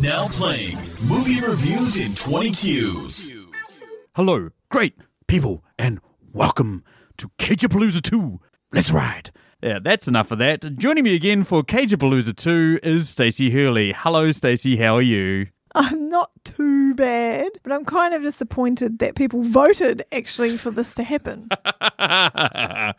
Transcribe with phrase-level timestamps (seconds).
[0.00, 3.30] Now playing movie reviews in 20 Qs.
[4.14, 4.94] Hello, great
[5.26, 6.00] people, and
[6.32, 6.82] welcome
[7.18, 8.40] to Cagepalooza 2.
[8.72, 9.32] Let's ride.
[9.62, 10.78] Yeah, that's enough of that.
[10.78, 13.92] Joining me again for Cagepalooza 2 is Stacey Hurley.
[13.92, 15.48] Hello, Stacey, how are you?
[15.74, 20.94] I'm not too bad, but I'm kind of disappointed that people voted actually for this
[20.94, 21.48] to happen.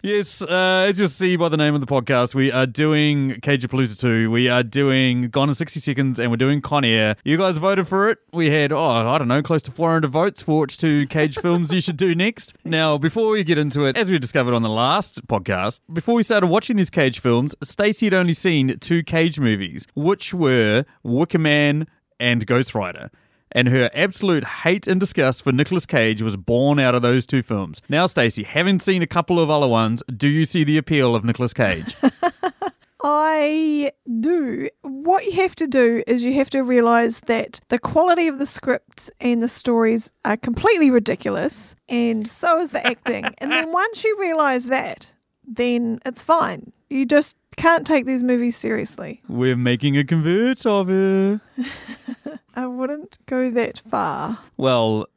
[0.01, 3.99] yes, uh, as you'll see by the name of the podcast, we are doing Cagepalooza
[3.99, 4.31] 2.
[4.31, 7.15] We are doing Gone in 60 Seconds, and we're doing Con Air.
[7.23, 8.17] You guys voted for it.
[8.31, 11.71] We had, oh, I don't know, close to 400 votes for which two Cage films
[11.71, 12.53] you should do next.
[12.65, 16.23] Now, before we get into it, as we discovered on the last podcast, before we
[16.23, 21.39] started watching these Cage films, Stacey had only seen two Cage movies, which were Wicker
[21.39, 21.85] Man
[22.23, 23.11] and Ghost Rider.
[23.51, 27.43] And her absolute hate and disgust for Nicolas Cage was born out of those two
[27.43, 27.81] films.
[27.87, 31.23] Now, Stacey, having seen a couple of other ones, do you see the appeal of
[31.23, 31.95] Nicolas Cage?
[33.03, 33.91] I
[34.21, 34.69] do.
[34.81, 38.45] What you have to do is you have to realize that the quality of the
[38.45, 43.25] scripts and the stories are completely ridiculous, and so is the acting.
[43.39, 45.13] and then once you realize that,
[45.45, 46.71] then it's fine.
[46.93, 49.23] You just can't take these movies seriously.
[49.27, 51.41] We're making a convert of it.
[52.55, 54.37] I wouldn't go that far.
[54.57, 55.07] Well,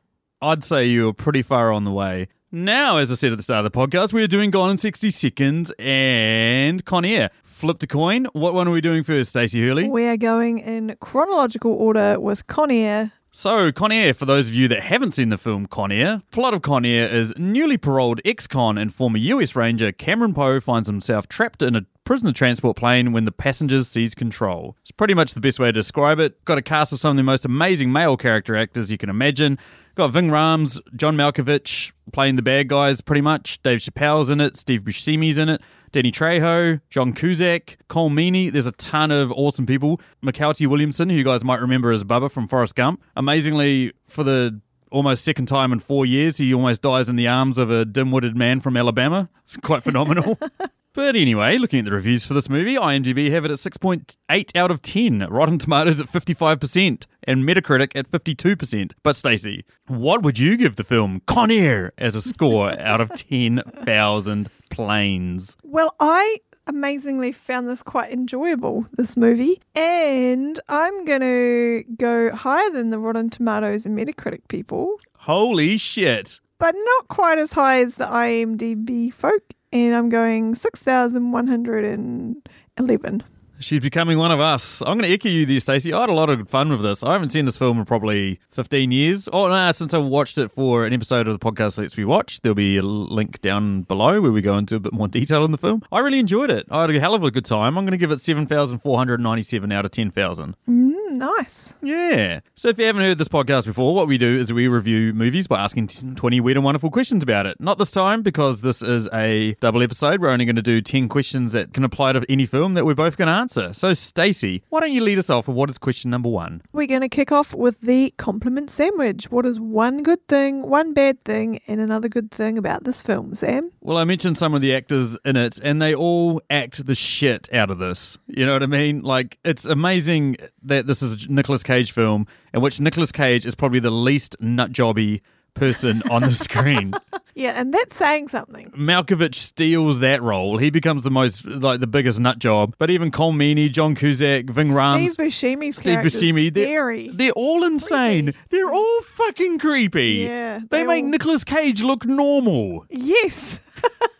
[0.40, 2.28] I'd say you're pretty far on the way.
[2.50, 4.78] Now, as I said at the start of the podcast, we are doing Gone in
[4.78, 7.30] 60 Seconds and Con Air.
[7.42, 8.24] Flip a coin.
[8.32, 9.86] What one are we doing first, Stacey Hurley?
[9.86, 13.12] We are going in chronological order with Con Air.
[13.38, 16.54] So, Con Air, for those of you that haven't seen the film Con Air, plot
[16.54, 21.28] of Con Air is newly paroled ex-con and former US Ranger Cameron Poe finds himself
[21.28, 24.74] trapped in a prisoner transport plane when the passengers seize control.
[24.80, 26.42] It's pretty much the best way to describe it.
[26.46, 29.58] Got a cast of some of the most amazing male character actors you can imagine.
[29.96, 33.62] Got Ving Rhames, John Malkovich playing the bad guys pretty much.
[33.62, 35.62] Dave Chappelle's in it, Steve Buscemi's in it.
[35.90, 38.52] Danny Trejo, John Cusack, Cole Meaney.
[38.52, 39.98] There's a ton of awesome people.
[40.22, 43.02] Mykelti Williamson, who you guys might remember as Bubba from Forrest Gump.
[43.16, 44.60] Amazingly, for the
[44.92, 48.36] almost second time in four years, he almost dies in the arms of a dim-witted
[48.36, 49.30] man from Alabama.
[49.44, 50.38] It's quite phenomenal.
[50.96, 54.70] But anyway, looking at the reviews for this movie, IMDb have it at 6.8 out
[54.70, 58.92] of 10, Rotten Tomatoes at 55%, and Metacritic at 52%.
[59.02, 63.10] But Stacey, what would you give the film Con Air as a score out of
[63.10, 65.58] 10,000 planes?
[65.62, 69.60] Well, I amazingly found this quite enjoyable, this movie.
[69.74, 76.40] And I'm going to go higher than the Rotten Tomatoes and Metacritic people, Holy shit.
[76.58, 79.42] but not quite as high as the IMDb folk.
[79.72, 83.22] And I'm going 6,111.
[83.58, 84.82] She's becoming one of us.
[84.82, 85.90] I'm going to echo you there, Stacey.
[85.92, 87.02] I had a lot of fun with this.
[87.02, 89.30] I haven't seen this film in probably 15 years.
[89.32, 92.42] Oh, no, since I watched it for an episode of the podcast Let's Rewatch.
[92.42, 95.52] There'll be a link down below where we go into a bit more detail in
[95.52, 95.82] the film.
[95.90, 96.66] I really enjoyed it.
[96.70, 97.78] I had a hell of a good time.
[97.78, 100.54] I'm going to give it 7,497 out of 10,000.
[100.68, 101.74] Mm, Mm, nice.
[101.82, 102.40] Yeah.
[102.54, 105.46] So if you haven't heard this podcast before, what we do is we review movies
[105.46, 107.60] by asking 20 weird and wonderful questions about it.
[107.60, 110.20] Not this time because this is a double episode.
[110.20, 112.94] We're only going to do 10 questions that can apply to any film that we're
[112.94, 113.72] both going to answer.
[113.72, 116.62] So Stacey, why don't you lead us off with what is question number 1?
[116.72, 119.30] We're going to kick off with the compliment sandwich.
[119.30, 123.34] What is one good thing, one bad thing, and another good thing about this film,
[123.34, 123.70] Sam?
[123.80, 127.52] Well, I mentioned some of the actors in it, and they all act the shit
[127.52, 128.18] out of this.
[128.26, 129.00] You know what I mean?
[129.00, 133.54] Like, it's amazing that this is a Nicolas Cage film in which Nicolas Cage is
[133.54, 135.20] probably the least nutjobby
[135.54, 136.92] person on the screen.
[137.38, 138.70] Yeah, and that's saying something.
[138.70, 140.56] Malkovich steals that role.
[140.56, 142.74] He becomes the most, like, the biggest nut job.
[142.78, 147.62] But even Cole Meaney, John Cusack, Ving Rhames, Steve Buscemi's Steve Buscemi, they're, they're all
[147.64, 148.32] insane.
[148.48, 150.24] They're all fucking creepy.
[150.26, 152.86] Yeah, They they make all- Nicolas Cage look normal.
[152.88, 153.60] Yes.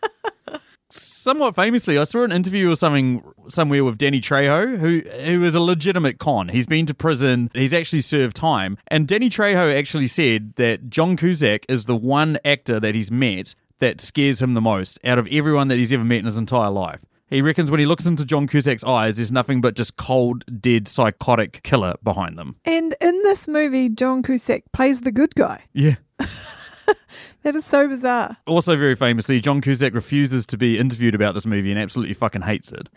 [0.97, 5.55] somewhat famously, I saw an interview or something somewhere with Danny Trejo, who who is
[5.55, 6.49] a legitimate con.
[6.49, 7.49] He's been to prison.
[7.53, 12.37] He's actually served time, and Danny Trejo actually said that John Cusack is the one
[12.43, 16.03] actor that he's met that scares him the most out of everyone that he's ever
[16.03, 17.05] met in his entire life.
[17.29, 20.87] He reckons when he looks into John Cusack's eyes, there's nothing but just cold, dead,
[20.87, 22.55] psychotic killer behind them.
[22.63, 25.65] And in this movie, John Cusack plays the good guy.
[25.73, 25.95] Yeah.
[27.47, 28.35] That is so bizarre.
[28.45, 32.41] Also, very famously, John Cusack refuses to be interviewed about this movie and absolutely fucking
[32.41, 32.89] hates it.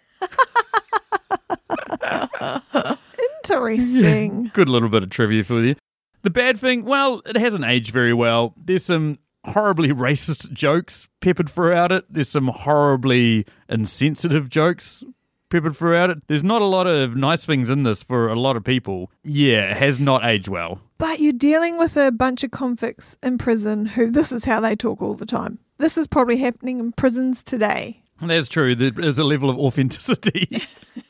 [3.44, 4.50] Interesting.
[4.52, 5.76] Good little bit of trivia for you.
[6.22, 8.54] The bad thing, well, it hasn't aged very well.
[8.56, 12.06] There's some horribly racist jokes peppered throughout it.
[12.10, 15.04] There's some horribly insensitive jokes
[15.50, 16.26] peppered throughout it.
[16.26, 19.10] There's not a lot of nice things in this for a lot of people.
[19.22, 20.80] Yeah, it has not aged well.
[20.98, 24.76] But you're dealing with a bunch of convicts in prison who this is how they
[24.76, 25.58] talk all the time.
[25.78, 28.02] This is probably happening in prisons today.
[28.20, 28.74] That's true.
[28.74, 30.62] There is a level of authenticity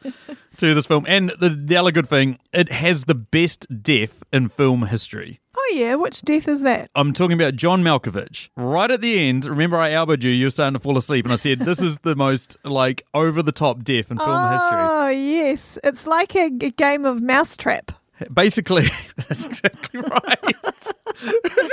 [0.60, 1.04] to this film.
[1.08, 5.40] And the, the other good thing, it has the best death in film history.
[5.56, 6.90] Oh yeah, which death is that?
[6.94, 8.50] I'm talking about John Malkovich.
[8.56, 11.32] Right at the end, remember I elbowed you, you were starting to fall asleep, and
[11.32, 14.78] I said, This is the most like over the top death in film history.
[14.78, 17.92] Oh yes, it's like a, a game of mousetrap.
[18.32, 18.84] Basically,
[19.16, 20.54] that's exactly right.
[20.62, 20.92] that's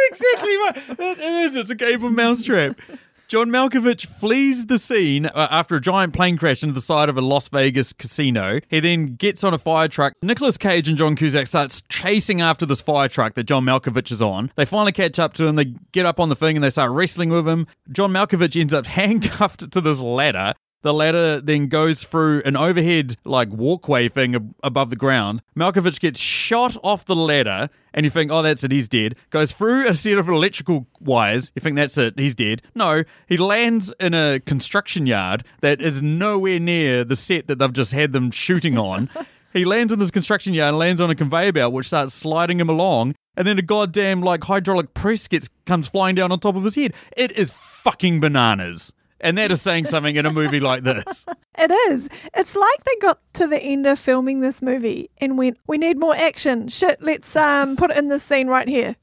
[0.10, 0.84] exactly right.
[1.00, 1.56] It is.
[1.56, 2.80] It's a game of mousetrap.
[3.28, 7.18] John Malkovich flees the scene uh, after a giant plane crash into the side of
[7.18, 8.62] a Las Vegas casino.
[8.70, 10.14] He then gets on a fire truck.
[10.22, 14.22] Nicolas Cage and John Cusack starts chasing after this fire truck that John Malkovich is
[14.22, 14.50] on.
[14.56, 15.58] They finally catch up to him.
[15.58, 17.68] They get up on the thing and they start wrestling with him.
[17.92, 20.54] John Malkovich ends up handcuffed to this ladder.
[20.88, 25.42] The ladder then goes through an overhead like walkway thing ab- above the ground.
[25.54, 29.18] Malkovich gets shot off the ladder, and you think, oh, that's it, he's dead.
[29.30, 31.52] Goes through a set of electrical wires.
[31.56, 32.62] You think that's it, he's dead.
[32.74, 37.74] No, he lands in a construction yard that is nowhere near the set that they've
[37.74, 39.10] just had them shooting on.
[39.52, 42.62] he lands in this construction yard and lands on a conveyor belt, which starts sliding
[42.62, 43.14] him along.
[43.36, 46.76] And then a goddamn like hydraulic press gets comes flying down on top of his
[46.76, 46.94] head.
[47.18, 48.94] It is fucking bananas.
[49.20, 51.26] And that is saying something in a movie like this.
[51.60, 52.08] It is.
[52.36, 55.98] It's like they got to the end of filming this movie and went, "We need
[55.98, 56.68] more action.
[56.68, 58.96] Shit, let's um put it in this scene right here."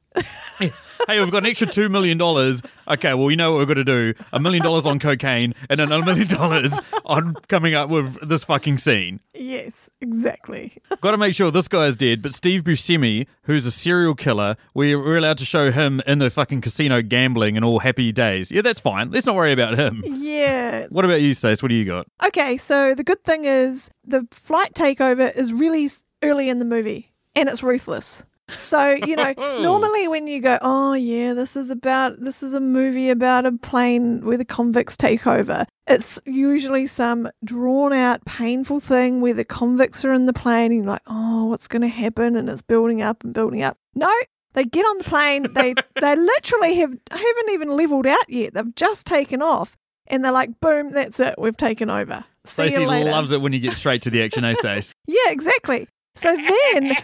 [1.08, 2.20] Hey, we've got an extra $2 million.
[2.20, 5.81] Okay, well, you know what we're going to do a million dollars on cocaine and
[5.81, 9.20] another million dollars on coming up with this fucking scene.
[9.34, 10.76] Yes, exactly.
[11.00, 14.56] Got to make sure this guy is dead, but Steve Buscemi, who's a serial killer,
[14.75, 18.52] we we're allowed to show him in the fucking casino gambling and all happy days.
[18.52, 19.10] Yeah, that's fine.
[19.10, 20.02] Let's not worry about him.
[20.05, 20.87] Yeah.
[20.90, 21.62] What about you, Stace?
[21.62, 22.06] What do you got?
[22.25, 25.88] Okay, so the good thing is the flight takeover is really
[26.22, 28.25] early in the movie and it's ruthless.
[28.49, 32.61] So, you know, normally when you go, oh, yeah, this is about, this is a
[32.61, 38.81] movie about a plane where the convicts take over, it's usually some drawn out, painful
[38.81, 41.88] thing where the convicts are in the plane and you're like, oh, what's going to
[41.88, 42.37] happen?
[42.37, 43.76] And it's building up and building up.
[43.94, 44.12] No,
[44.55, 48.55] they get on the plane, they, they literally have, haven't even leveled out yet.
[48.55, 49.76] They've just taken off
[50.06, 52.25] and they're like, boom, that's it, we've taken over.
[52.46, 54.93] See Stacey loves it when you get straight to the action, eh, Stace?
[55.06, 55.88] Yeah, exactly.
[56.16, 56.96] So then,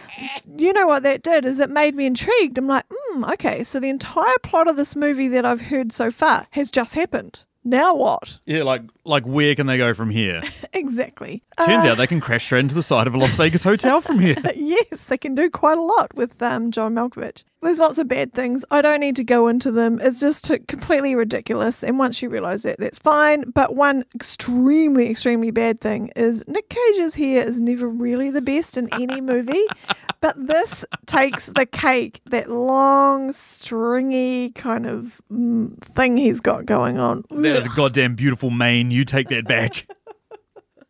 [0.57, 2.57] you know what that did is it made me intrigued.
[2.57, 6.11] I'm like, hmm, okay, so the entire plot of this movie that I've heard so
[6.11, 7.43] far has just happened.
[7.63, 8.39] Now what?
[8.45, 10.41] Yeah, like like where can they go from here?
[10.73, 11.43] Exactly.
[11.63, 14.01] Turns Uh, out they can crash straight into the side of a Las Vegas hotel
[14.01, 14.35] from here.
[14.55, 17.43] yes, they can do quite a lot with um, John Malkovich.
[17.61, 18.65] There's lots of bad things.
[18.71, 19.99] I don't need to go into them.
[20.01, 21.83] It's just completely ridiculous.
[21.83, 23.51] And once you realize that, that's fine.
[23.51, 28.77] But one extremely, extremely bad thing is Nick Cage's hair is never really the best
[28.77, 29.63] in any movie.
[30.21, 36.97] but this takes the cake, that long, stringy kind of mm, thing he's got going
[36.97, 37.23] on.
[37.29, 38.90] That is a goddamn beautiful mane.
[38.91, 39.87] You take that back.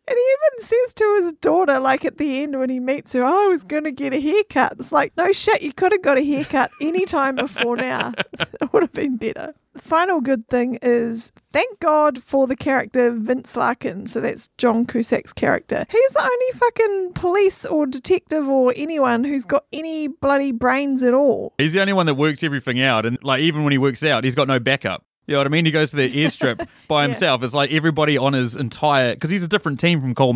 [0.08, 3.24] And he even says to his daughter, like at the end when he meets her,
[3.24, 4.74] oh, I was going to get a haircut.
[4.78, 8.12] It's like, no shit, you could have got a haircut any time before now.
[8.38, 9.54] it would have been better.
[9.74, 14.06] The final good thing is thank God for the character Vince Larkin.
[14.08, 15.86] So that's John Cusack's character.
[15.88, 21.14] He's the only fucking police or detective or anyone who's got any bloody brains at
[21.14, 21.54] all.
[21.58, 24.24] He's the only one that works everything out, and like even when he works out,
[24.24, 25.06] he's got no backup.
[25.26, 25.64] You know what I mean?
[25.64, 27.42] He goes to the airstrip by himself.
[27.42, 30.32] It's like everybody on his entire because he's a different team from Cole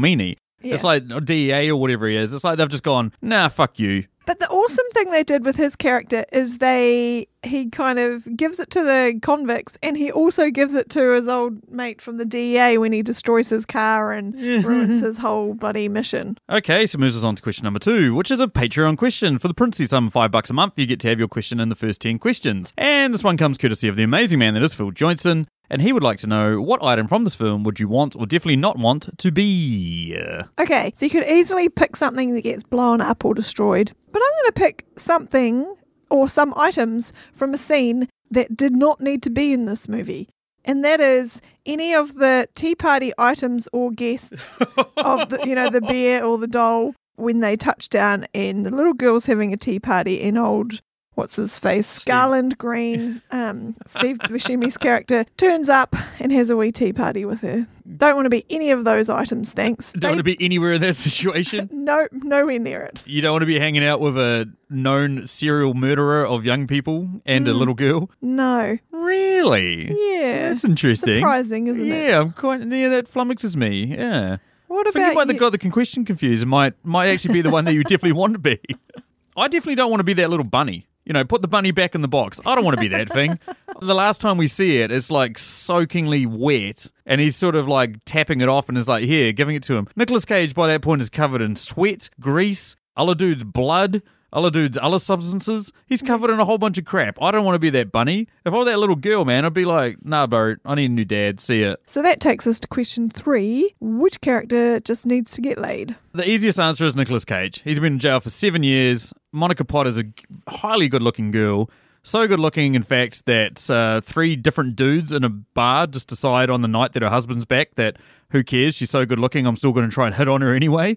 [0.62, 0.73] Meaney.
[0.75, 0.87] It's Yeah.
[0.88, 2.35] like DEA or whatever he is.
[2.35, 4.05] It's like they've just gone, nah, fuck you.
[4.26, 8.58] But the awesome thing they did with his character is they he kind of gives
[8.58, 12.25] it to the convicts and he also gives it to his old mate from the
[12.25, 14.34] DEA when he destroys his car and
[14.65, 16.36] ruins his whole bloody mission.
[16.51, 19.39] Okay, so moves us on to question number two, which is a Patreon question.
[19.39, 21.60] For the princely sum of five bucks a month, you get to have your question
[21.60, 22.72] in the first 10 questions.
[22.77, 25.46] And this one comes courtesy of the amazing man that is Phil Johnson.
[25.69, 28.27] And he would like to know what item from this film would you want or
[28.27, 30.17] definitely not want to be?
[30.58, 34.43] Okay, so you could easily pick something that gets blown up or destroyed, but I'm
[34.43, 35.75] going to pick something
[36.11, 40.29] or some items from a scene that did not need to be in this movie.
[40.65, 44.58] And that is any of the tea party items or guests
[44.96, 48.70] of the, you know, the bear or the doll when they touch down and the
[48.70, 50.81] little girl's having a tea party and old
[51.17, 56.70] what's his face Garland Green um, Steve Buscemi's character turns up and has a wee
[56.70, 57.67] tea party with her.
[57.96, 59.93] Don't want to be any of those items, thanks.
[59.93, 61.69] Don't They- want to be anywhere in that situation.
[61.73, 63.03] no, nowhere near it.
[63.06, 67.08] You don't want to be hanging out with a known serial murderer of young people
[67.27, 67.58] and a Mm.
[67.58, 68.11] little girl.
[68.20, 68.79] No.
[68.91, 69.87] Really?
[69.91, 70.49] Yeah.
[70.49, 71.17] That's interesting.
[71.17, 72.08] Surprising, isn't it?
[72.08, 72.61] Yeah, I'm quite.
[72.67, 73.85] Yeah, that flummoxes me.
[73.87, 74.39] Yeah.
[74.67, 75.32] What I think about you might you?
[75.35, 76.43] have got the question confused.
[76.43, 78.58] It might might actually be the one that you definitely want to be.
[79.37, 80.89] I definitely don't want to be that little bunny.
[81.06, 82.41] You know, put the bunny back in the box.
[82.44, 83.39] I don't want to be that thing.
[83.81, 88.05] The last time we see it, it's like soakingly wet, and he's sort of like
[88.05, 89.86] tapping it off and is like, here, giving it to him.
[89.94, 94.79] Nicolas Cage by that point is covered in sweat, grease, other dude's blood, other dude's
[94.81, 95.72] other substances.
[95.86, 97.20] He's covered in a whole bunch of crap.
[97.22, 98.29] I don't want to be that bunny.
[98.44, 100.94] If I were that little girl, man, I'd be like, nah, bro, I need a
[100.94, 101.41] new dad.
[101.41, 101.77] See ya.
[101.86, 105.96] So that takes us to question three Which character just needs to get laid?
[106.13, 107.63] The easiest answer is Nicolas Cage.
[107.63, 109.13] He's been in jail for seven years.
[109.36, 110.05] Monica Potter's a
[110.48, 111.70] highly good looking girl.
[112.02, 116.50] So good looking, in fact, that uh, three different dudes in a bar just decide
[116.50, 117.96] on the night that her husband's back that
[118.31, 118.76] who cares?
[118.76, 120.96] She's so good looking, I'm still going to try and hit on her anyway.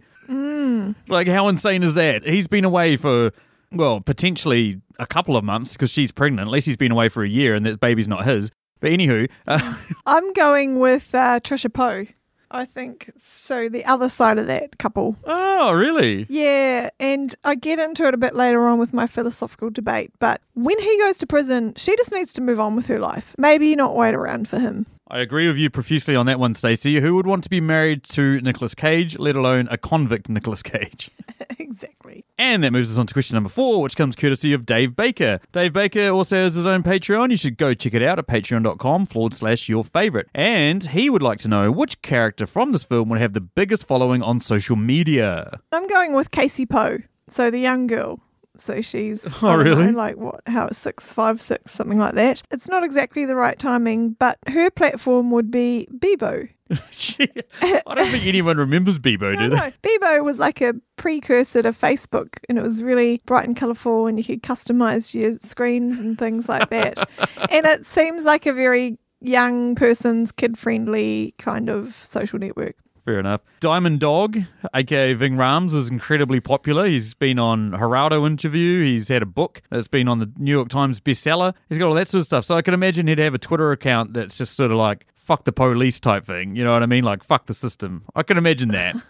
[1.07, 2.23] Like, how insane is that?
[2.23, 3.31] He's been away for,
[3.71, 6.47] well, potentially a couple of months because she's pregnant.
[6.47, 8.51] At least he's been away for a year and that baby's not his.
[8.79, 12.05] But anywho, uh, I'm going with uh, Tricia Poe.
[12.51, 13.69] I think so.
[13.69, 15.17] The other side of that couple.
[15.25, 16.25] oh, really?
[16.29, 20.41] Yeah, and I get into it a bit later on with my philosophical debate, but
[20.55, 23.35] when he goes to prison, she just needs to move on with her life.
[23.37, 24.85] Maybe not wait around for him.
[25.11, 26.99] I agree with you profusely on that one, Stacey.
[26.99, 31.09] Who would want to be married to Nicolas Cage, let alone a convict Nicolas Cage?
[31.69, 32.25] exactly.
[32.37, 35.39] And that moves us on to question number four, which comes courtesy of Dave Baker.
[35.51, 37.31] Dave Baker also has his own Patreon.
[37.31, 40.27] You should go check it out at patreon.com forward slash your favorite.
[40.33, 43.85] And he would like to know which character from this film would have the biggest
[43.85, 45.59] following on social media.
[45.71, 48.19] I'm going with Casey Poe, so the young girl.
[48.55, 49.91] So she's Oh, really?
[49.91, 52.41] know, like what how it's six five six something like that.
[52.51, 56.49] It's not exactly the right timing, but her platform would be Bebo.
[57.61, 59.55] I don't think anyone remembers Bebo, No, do they?
[59.55, 59.71] no.
[59.81, 64.17] Bebo was like a precursor to Facebook, and it was really bright and colourful, and
[64.17, 67.09] you could customize your screens and things like that.
[67.51, 72.75] and it seems like a very young person's kid friendly kind of social network.
[73.05, 73.41] Fair enough.
[73.59, 74.37] Diamond Dog,
[74.75, 76.85] aka Ving Rhames, is incredibly popular.
[76.85, 78.83] He's been on Geraldo interview.
[78.85, 81.55] He's had a book that's been on the New York Times bestseller.
[81.69, 82.45] He's got all that sort of stuff.
[82.45, 85.43] So I can imagine he'd have a Twitter account that's just sort of like fuck
[85.43, 86.55] the police type thing.
[86.55, 87.03] You know what I mean?
[87.03, 88.03] Like fuck the system.
[88.15, 88.95] I can imagine that.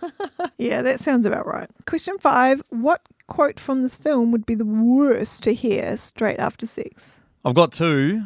[0.57, 1.69] Yeah, that sounds about right.
[1.85, 6.65] Question five What quote from this film would be the worst to hear straight after
[6.65, 7.21] sex?
[7.45, 8.23] I've got two.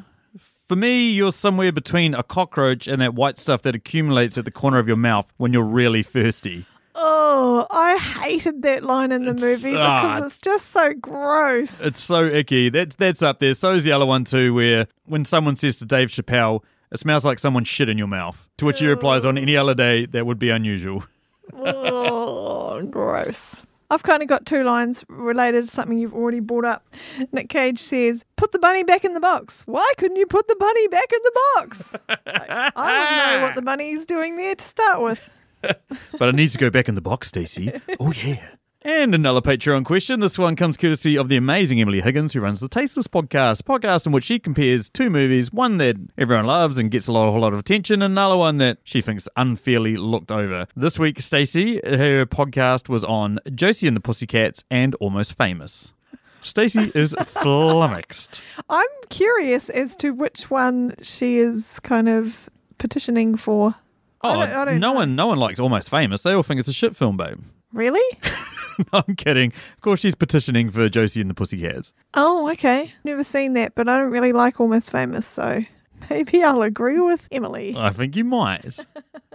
[0.68, 4.52] For me, you're somewhere between a cockroach and that white stuff that accumulates at the
[4.52, 6.66] corner of your mouth when you're really thirsty.
[6.96, 11.84] Oh, I hated that line in the It's- movie because it's just so gross.
[11.86, 12.70] It's so icky.
[12.70, 13.54] That's that's up there.
[13.54, 16.62] So is the other one too, where when someone says to Dave Chappelle,
[16.94, 19.74] "It smells like someone shit in your mouth," to which he replies, "On any other
[19.74, 21.04] day, that would be unusual."
[21.54, 23.58] oh, gross.
[23.90, 26.84] I've kind of got two lines related to something you've already brought up.
[27.32, 29.62] Nick Cage says, Put the bunny back in the box.
[29.68, 31.96] Why couldn't you put the bunny back in the box?
[32.10, 35.36] Like, I don't know what the bunny's doing there to start with.
[35.62, 37.72] But it needs to go back in the box, Stacey.
[38.00, 38.44] Oh yeah.
[38.86, 40.20] And another Patreon question.
[40.20, 44.06] This one comes courtesy of the amazing Emily Higgins, who runs the Tasteless podcast, podcast
[44.06, 47.32] in which she compares two movies, one that everyone loves and gets a lot, a
[47.32, 50.68] whole lot of attention, and another one that she thinks unfairly looked over.
[50.75, 55.94] This week, Stacey, her podcast was on Josie and the Pussycats and Almost Famous.
[56.42, 58.42] Stacey is flummoxed.
[58.70, 62.50] I'm curious as to which one she is kind of
[62.80, 63.75] petitioning for.
[64.22, 64.94] I Oh, don't- I don't no know.
[65.00, 66.24] one, no one likes Almost Famous.
[66.24, 67.40] They all think it's a shit film, babe.
[67.74, 68.18] Really?
[68.94, 69.51] no, I'm kidding.
[69.51, 71.92] Of course, she's petitioning for Josie and the Pussycats.
[72.13, 72.94] Oh, okay.
[73.03, 75.63] Never seen that, but I don't really like Almost Famous, so
[76.10, 77.75] maybe I'll agree with Emily.
[77.75, 78.77] I think you might.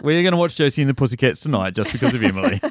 [0.01, 2.61] We're going to watch Josie and the Pussycats tonight just because of Emily.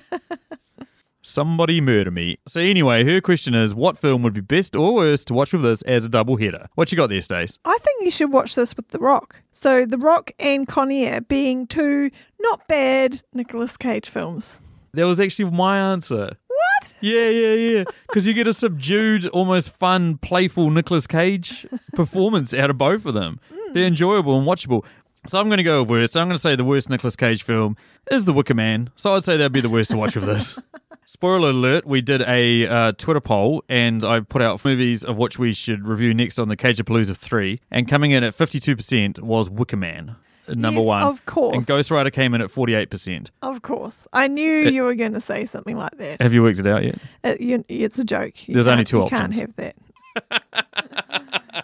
[1.22, 2.38] Somebody murder me.
[2.48, 5.62] So anyway, her question is, what film would be best or worst to watch with
[5.62, 6.70] this as a double header?
[6.76, 7.60] What you got there, Stace?
[7.66, 9.42] I think you should watch this with The Rock.
[9.52, 14.62] So, The Rock and Con Air being two not bad Nicolas Cage films.
[14.94, 16.38] That was actually my answer.
[16.48, 16.94] What?
[17.02, 17.84] Yeah, yeah, yeah.
[18.08, 23.14] Because you get a subdued, almost fun, playful Nicolas Cage performance out of both of
[23.14, 23.40] them.
[23.74, 24.86] They're enjoyable and watchable.
[25.28, 26.16] So I'm going to go with worst.
[26.16, 27.76] I'm going to say the worst Nicolas Cage film
[28.10, 28.90] is The Wicker Man.
[28.96, 30.58] So I'd say that'd be the worst to watch of this.
[31.06, 35.38] Spoiler alert, we did a uh, Twitter poll and I put out movies of which
[35.40, 37.60] we should review next on the Cage of Cagepalooza 3.
[37.72, 40.16] And coming in at 52% was Wicker Man,
[40.50, 41.02] number Yes, one.
[41.04, 41.56] of course.
[41.58, 43.32] And Ghost Rider came in at 48%.
[43.42, 44.08] Of course.
[44.14, 46.22] I knew you were going to say something like that.
[46.22, 46.96] Have you worked it out yet?
[47.24, 48.48] It, you, it's a joke.
[48.48, 49.40] You There's only can't- two you can't options.
[49.40, 49.76] have that.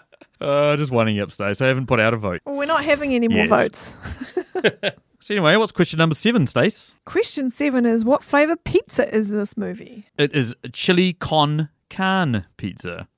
[0.40, 1.62] Uh, just winding up, Stace.
[1.62, 2.42] I haven't put out a vote.
[2.44, 3.94] Well, we're not having any more Yes.
[3.94, 3.96] votes.
[5.20, 6.96] So anyway, what's question number seven, Stace?
[7.06, 10.04] Question seven is what flavour pizza is this movie?
[10.18, 13.08] It is chili con carne pizza.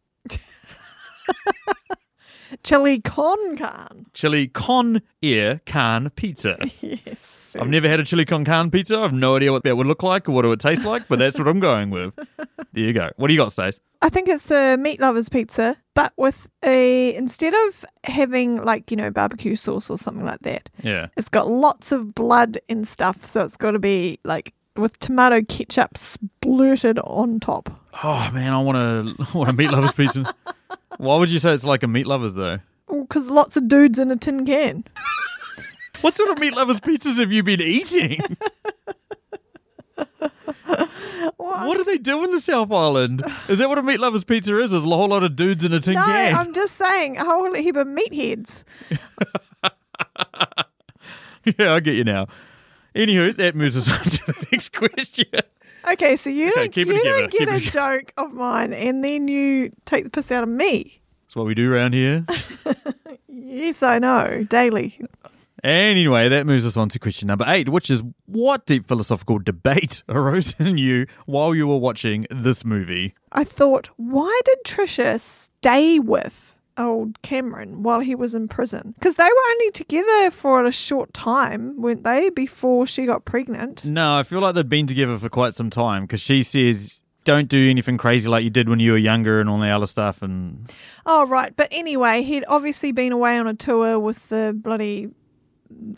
[2.62, 4.04] Chili con carne.
[4.14, 6.56] Chili con air can pizza.
[6.80, 7.42] Yes.
[7.58, 8.98] I've never had a chili con carne pizza.
[8.98, 11.18] I've no idea what that would look like or what it would taste like, but
[11.18, 12.12] that's what I'm going with.
[12.72, 13.08] There you go.
[13.16, 13.80] What do you got, Stace?
[14.02, 18.98] I think it's a meat lovers pizza, but with a instead of having like you
[18.98, 21.06] know barbecue sauce or something like that, Yeah.
[21.16, 23.24] it's got lots of blood and stuff.
[23.24, 27.70] So it's got to be like with tomato ketchup splurted on top.
[28.02, 30.24] Oh man, I want to want a meat lovers pizza.
[30.98, 32.58] Why would you say it's like a meat lovers though?
[32.88, 34.84] Because lots of dudes in a tin can.
[36.02, 38.20] What sort of meat lovers pizzas have you been eating?
[41.36, 41.66] What?
[41.66, 43.22] What do they do in the South Island?
[43.48, 44.72] Is that what a meat lovers pizza is?
[44.72, 46.34] Is a whole lot of dudes in a tin No, can?
[46.34, 48.64] I'm just saying a whole heap of meatheads.
[51.58, 52.26] yeah, I get you now.
[52.94, 55.26] Anywho, that moves us on to the next question.
[55.88, 59.04] Okay, so you Okay, don't keep you don't get keep a joke of mine, and
[59.04, 61.00] then you take the piss out of me.
[61.24, 62.24] That's what we do around here.
[63.28, 64.98] Yes, I know, daily.
[65.62, 70.02] Anyway, that moves us on to question number eight, which is what deep philosophical debate
[70.08, 73.14] arose in you while you were watching this movie?
[73.32, 78.92] I thought, why did Tricia stay with old Cameron while he was in prison?
[78.98, 83.84] Because they were only together for a short time, weren't they, before she got pregnant?
[83.84, 87.48] No, I feel like they've been together for quite some time because she says, don't
[87.48, 90.22] do anything crazy like you did when you were younger and all the other stuff.
[90.22, 90.72] And
[91.04, 91.54] Oh, right.
[91.56, 95.10] But anyway, he'd obviously been away on a tour with the bloody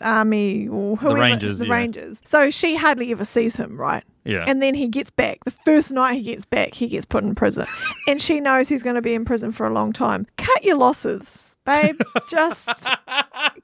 [0.01, 1.19] army or whoever.
[1.19, 1.73] Rangers, The yeah.
[1.73, 2.21] Rangers.
[2.25, 4.03] So she hardly ever sees him, right?
[4.29, 4.45] Yeah.
[4.47, 5.43] And then he gets back.
[5.45, 7.65] The first night he gets back, he gets put in prison.
[8.07, 10.27] and she knows he's going to be in prison for a long time.
[10.37, 11.99] Cut your losses, babe.
[12.29, 12.67] Just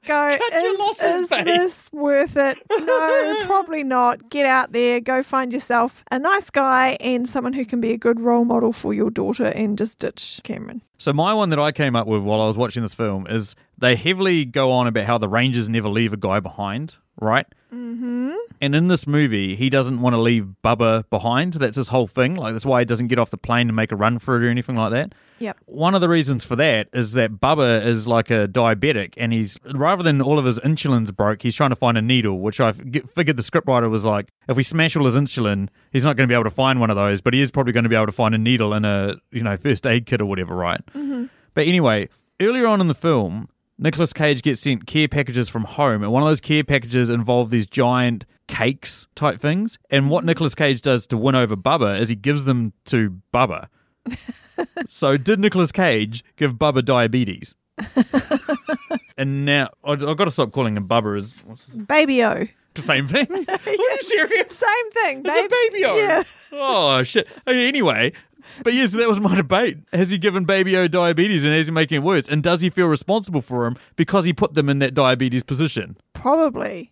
[0.06, 2.58] go, Cut your is, losses, is babe." this worth it?
[2.70, 4.28] No, probably not.
[4.30, 7.98] Get out there, go find yourself a nice guy and someone who can be a
[7.98, 10.82] good role model for your daughter and just ditch Cameron.
[10.98, 13.54] So my one that I came up with while I was watching this film is
[13.78, 17.46] they heavily go on about how the Rangers never leave a guy behind, right?
[17.72, 18.32] Mm-hmm.
[18.60, 21.54] And in this movie, he doesn't want to leave Bubba behind.
[21.54, 22.36] That's his whole thing.
[22.36, 24.46] Like that's why he doesn't get off the plane and make a run for it
[24.46, 25.14] or anything like that.
[25.40, 25.58] Yep.
[25.66, 29.58] One of the reasons for that is that Bubba is like a diabetic, and he's
[29.74, 32.38] rather than all of his insulin's broke, he's trying to find a needle.
[32.38, 36.16] Which I figured the scriptwriter was like, if we smash all his insulin, he's not
[36.16, 37.90] going to be able to find one of those, but he is probably going to
[37.90, 40.56] be able to find a needle in a you know first aid kit or whatever,
[40.56, 40.80] right?
[41.52, 42.08] But anyway,
[42.40, 46.22] earlier on in the film, Nicolas Cage gets sent care packages from home, and one
[46.22, 49.78] of those care packages involve these giant cakes type things.
[49.90, 50.28] And what mm-hmm.
[50.28, 53.68] Nicolas Cage does to win over Bubba is he gives them to Bubba.
[54.86, 57.54] so did Nicolas Cage give Bubba diabetes?
[59.18, 61.18] and now I've got to stop calling him Bubba.
[61.18, 62.46] Is what's Baby O.
[62.74, 63.26] the same thing?
[63.48, 64.56] Are you serious?
[64.56, 65.44] Same thing, It's babe.
[65.44, 65.94] a baby O.
[65.96, 66.22] Yeah.
[66.52, 67.28] Oh shit.
[67.46, 68.12] Anyway,
[68.62, 69.78] but yes, that was my debate.
[69.92, 72.28] Has he given baby O diabetes and is he making it worse?
[72.28, 75.96] And does he feel responsible for him because he put them in that diabetes position?
[76.12, 76.90] Probably.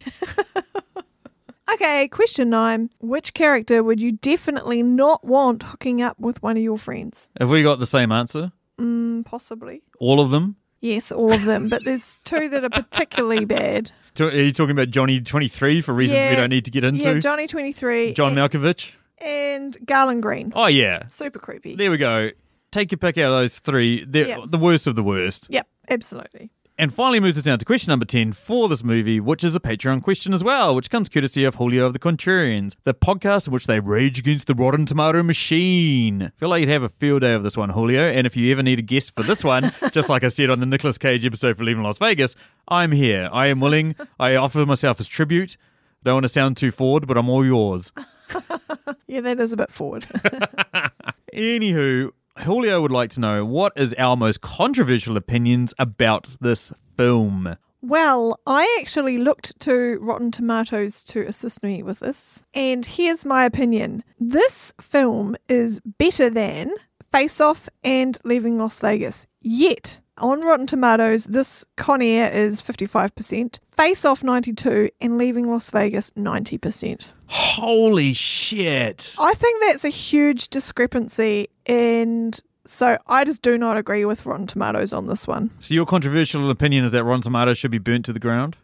[1.73, 2.91] okay, question nine.
[3.01, 7.29] Which character would you definitely not want hooking up with one of your friends?
[7.39, 8.53] Have we got the same answer?
[8.81, 9.83] Mm, possibly.
[10.01, 10.57] All of them?
[10.81, 13.91] Yes, all of them, but there's two that are particularly bad.
[14.21, 17.03] Are you talking about Johnny twenty three for reasons we don't need to get into?
[17.03, 18.93] Yeah, Johnny 23 John and, Malkovich?
[19.23, 20.53] And Garland Green.
[20.55, 21.09] Oh yeah.
[21.09, 21.77] Super creepy.
[21.77, 22.31] There we go.
[22.73, 24.05] Take your pick out of those three.
[24.05, 24.41] They're Yep.
[24.49, 25.47] the worst of the worst.
[25.51, 26.51] Yep, absolutely.
[26.77, 29.61] And finally moves us down to question number 10 for this movie, which is a
[29.61, 33.53] Patreon question as well, which comes courtesy of Julio of the Contrarians, the podcast in
[33.53, 36.33] which they rage against the Rotten Tomato machine.
[36.37, 38.03] feel like you'd have a field day of this one, Julio.
[38.09, 40.59] And if you ever need a guest for this one, just like I said on
[40.59, 42.35] the Nicolas Cage episode for Leaving Las Vegas,
[42.67, 43.29] I'm here.
[43.33, 43.95] I am willing.
[44.19, 45.57] I offer myself as tribute.
[46.03, 47.93] Don't want to sound too forward, but I'm all yours.
[49.07, 50.05] Yeah, that is a bit forward.
[51.35, 57.57] Anywho, Julio would like to know what is our most controversial opinions about this film?
[57.81, 63.45] Well, I actually looked to Rotten Tomatoes to assist me with this, and here's my
[63.45, 64.03] opinion.
[64.19, 66.73] This film is better than
[67.15, 69.29] Face Off and Leaving Las Vegas.
[69.41, 75.71] Yet, on Rotten Tomatoes, this Con Air is 55%, Face Off 92, and Leaving Las
[75.71, 77.11] Vegas 90%.
[77.27, 79.15] Holy shit.
[79.21, 84.49] I think that's a huge discrepancy, and so I just do not agree with Rotten
[84.49, 85.53] Tomatoes on this one.
[85.61, 88.57] So your controversial opinion is that Rotten Tomatoes should be burnt to the ground?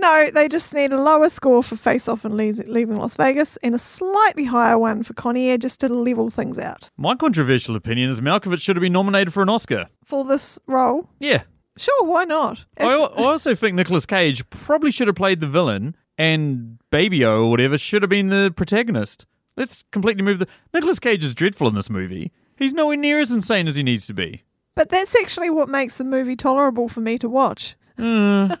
[0.00, 3.74] No, they just need a lower score for Face Off and Leaving Las Vegas and
[3.74, 6.88] a slightly higher one for Con Air just to level things out.
[6.96, 9.88] My controversial opinion is Malkovich should have been nominated for an Oscar.
[10.04, 11.42] For this role, Yeah.
[11.76, 12.64] sure, why not?
[12.78, 17.22] If- I, I also think Nicolas Cage probably should have played the villain and Baby
[17.24, 19.26] O or whatever should have been the protagonist.
[19.56, 20.46] Let's completely move the.
[20.72, 22.32] Nicolas Cage is dreadful in this movie.
[22.56, 24.44] He's nowhere near as insane as he needs to be.
[24.74, 27.76] But that's actually what makes the movie tolerable for me to watch.
[28.00, 28.58] Mm.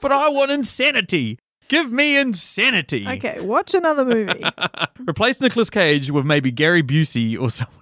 [0.00, 1.38] but I want insanity.
[1.68, 3.06] Give me insanity.
[3.06, 4.42] Okay, watch another movie.
[5.06, 7.77] Replace Nicolas Cage with maybe Gary Busey or someone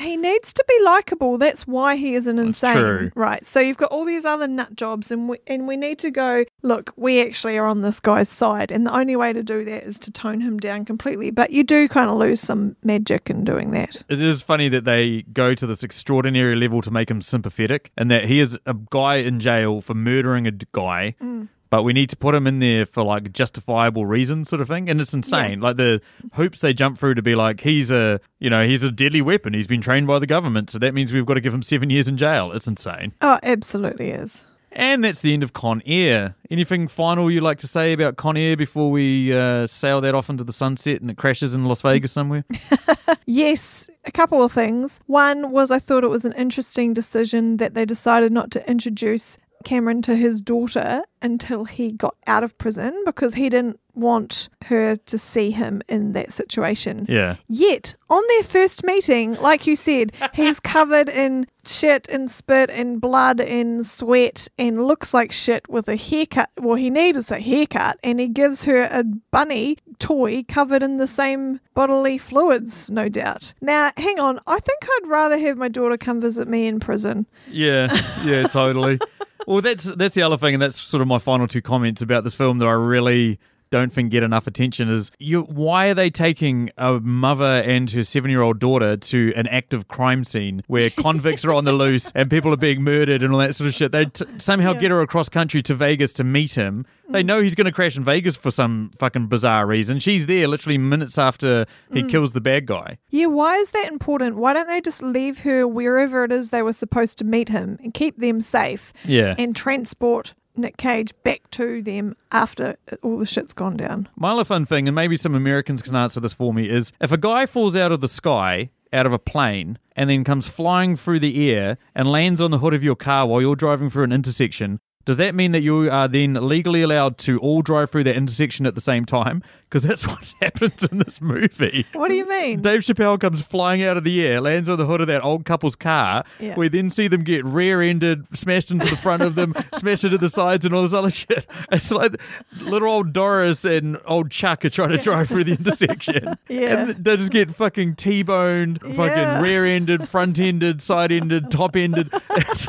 [0.00, 1.38] he needs to be likable.
[1.38, 2.76] That's why he isn't insane.
[2.76, 3.10] true.
[3.14, 3.44] Right.
[3.46, 6.44] So you've got all these other nut jobs and we, and we need to go,
[6.62, 8.72] look, we actually are on this guy's side.
[8.72, 11.30] And the only way to do that is to tone him down completely.
[11.30, 14.02] But you do kind of lose some magic in doing that.
[14.08, 18.10] It is funny that they go to this extraordinary level to make him sympathetic, and
[18.10, 21.14] that he is a guy in jail for murdering a guy.
[21.20, 21.48] Mm.
[21.70, 24.90] But we need to put him in there for like justifiable reasons, sort of thing,
[24.90, 25.60] and it's insane.
[25.60, 26.00] Like the
[26.32, 29.54] hoops they jump through to be like, he's a, you know, he's a deadly weapon.
[29.54, 31.88] He's been trained by the government, so that means we've got to give him seven
[31.88, 32.50] years in jail.
[32.52, 33.12] It's insane.
[33.20, 34.44] Oh, absolutely is.
[34.72, 36.36] And that's the end of Con Air.
[36.48, 40.28] Anything final you'd like to say about Con Air before we uh, sail that off
[40.28, 42.44] into the sunset and it crashes in Las Vegas somewhere?
[43.32, 44.98] Yes, a couple of things.
[45.06, 49.38] One was I thought it was an interesting decision that they decided not to introduce
[49.64, 54.96] Cameron to his daughter until he got out of prison because he didn't want her
[54.96, 57.04] to see him in that situation.
[57.08, 57.36] yeah.
[57.48, 63.00] Yet, on their first meeting, like you said, he's covered in shit and spit and
[63.00, 66.48] blood and sweat and looks like shit with a haircut.
[66.56, 71.06] Well, he needs a haircut and he gives her a bunny toy covered in the
[71.06, 73.52] same bodily fluids, no doubt.
[73.60, 74.40] Now, hang on.
[74.46, 77.26] I think I'd rather have my daughter come visit me in prison.
[77.48, 77.88] Yeah,
[78.24, 78.98] yeah, totally.
[79.46, 82.24] Well, that's that's the other thing, and that's sort of my final two comments about
[82.24, 83.38] this film that I really
[83.70, 88.02] don't think get enough attention is you why are they taking a mother and her
[88.02, 92.10] seven year old daughter to an active crime scene where convicts are on the loose
[92.14, 94.80] and people are being murdered and all that sort of shit they t- somehow Yeah.
[94.80, 97.26] get her across country to vegas to meet him they mm.
[97.26, 100.78] know he's going to crash in vegas for some fucking bizarre reason she's there literally
[100.78, 102.08] minutes after he mm.
[102.08, 104.36] kills the bad guy Yeah, why is that important?
[104.36, 107.78] Why don't they just leave her wherever it is they were supposed to meet him
[107.82, 108.92] and keep them safe?
[109.04, 109.34] Yeah.
[109.38, 114.08] And transport Nick Cage back to them after all the shit's gone down.
[114.16, 117.12] My other fun thing, and maybe some Americans can answer this for me, is if
[117.12, 120.96] a guy falls out of the sky, out of a plane, and then comes flying
[120.96, 124.04] through the air and lands on the hood of your car while you're driving through
[124.04, 128.04] an intersection, does that mean that you are then legally allowed to all drive through
[128.04, 129.42] that intersection at the same time?
[129.68, 131.86] Because that's what happens in this movie.
[131.94, 132.60] What do you mean?
[132.60, 135.44] Dave Chappelle comes flying out of the air, lands on the hood of that old
[135.44, 136.24] couple's car.
[136.38, 136.54] Yeah.
[136.56, 140.28] We then see them get rear-ended, smashed into the front of them, smashed into the
[140.28, 141.46] sides, and all this other shit.
[141.72, 142.20] It's like
[142.60, 146.34] little old Doris and old Chuck are trying to drive through the intersection.
[146.48, 146.88] Yeah.
[146.88, 148.92] And they just get fucking T-boned, Yeah.
[148.94, 152.10] fucking rear-ended, front-ended, side-ended, top-ended.
[152.30, 152.68] It's,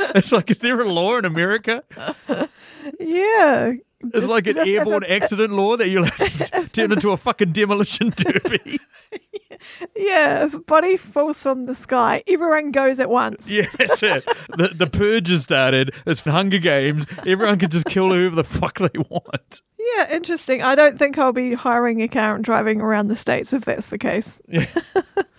[0.14, 1.82] it's like, is there a law in America?
[2.98, 3.72] yeah.
[4.02, 6.04] It's Just- like an airborne a- accident law that you
[6.72, 8.78] turn into a fucking demolition derby.
[9.94, 13.50] Yeah, if a body falls from the sky, everyone goes at once.
[13.50, 14.24] Yeah, that's it.
[14.56, 15.94] The, the purge has started.
[16.06, 17.06] It's Hunger Games.
[17.26, 19.60] Everyone can just kill whoever the fuck they want.
[19.96, 20.62] Yeah, interesting.
[20.62, 23.88] I don't think I'll be hiring a car and driving around the states if that's
[23.88, 24.40] the case.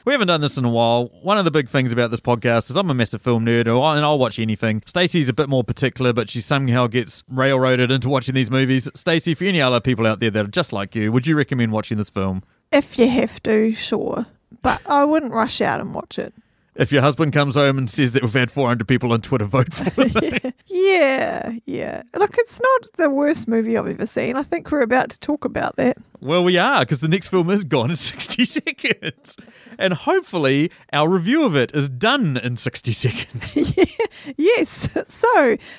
[0.04, 1.12] We haven't done this in a while.
[1.21, 4.04] One of the big things about this podcast is I'm a massive film nerd and
[4.04, 4.82] I'll watch anything.
[4.88, 8.89] Stacey's a bit more particular, but she somehow gets railroaded into watching these movies.
[8.95, 11.71] Stacey, for any other people out there that are just like you, would you recommend
[11.71, 12.41] watching this film?
[12.71, 14.25] If you have to, sure.
[14.63, 16.34] But I wouldn't rush out and watch it.
[16.82, 19.72] If your husband comes home and says that we've had 400 people on Twitter vote
[19.72, 20.15] for us,
[20.65, 22.02] Yeah, yeah.
[22.15, 24.36] Look, it's not the worst movie I've ever seen.
[24.36, 25.98] I think we're about to talk about that.
[26.21, 29.38] Well, we are, because the next film is gone in 60 seconds.
[29.79, 33.77] And hopefully, our review of it is done in 60 seconds.
[34.38, 34.89] Yes.
[35.07, 35.27] So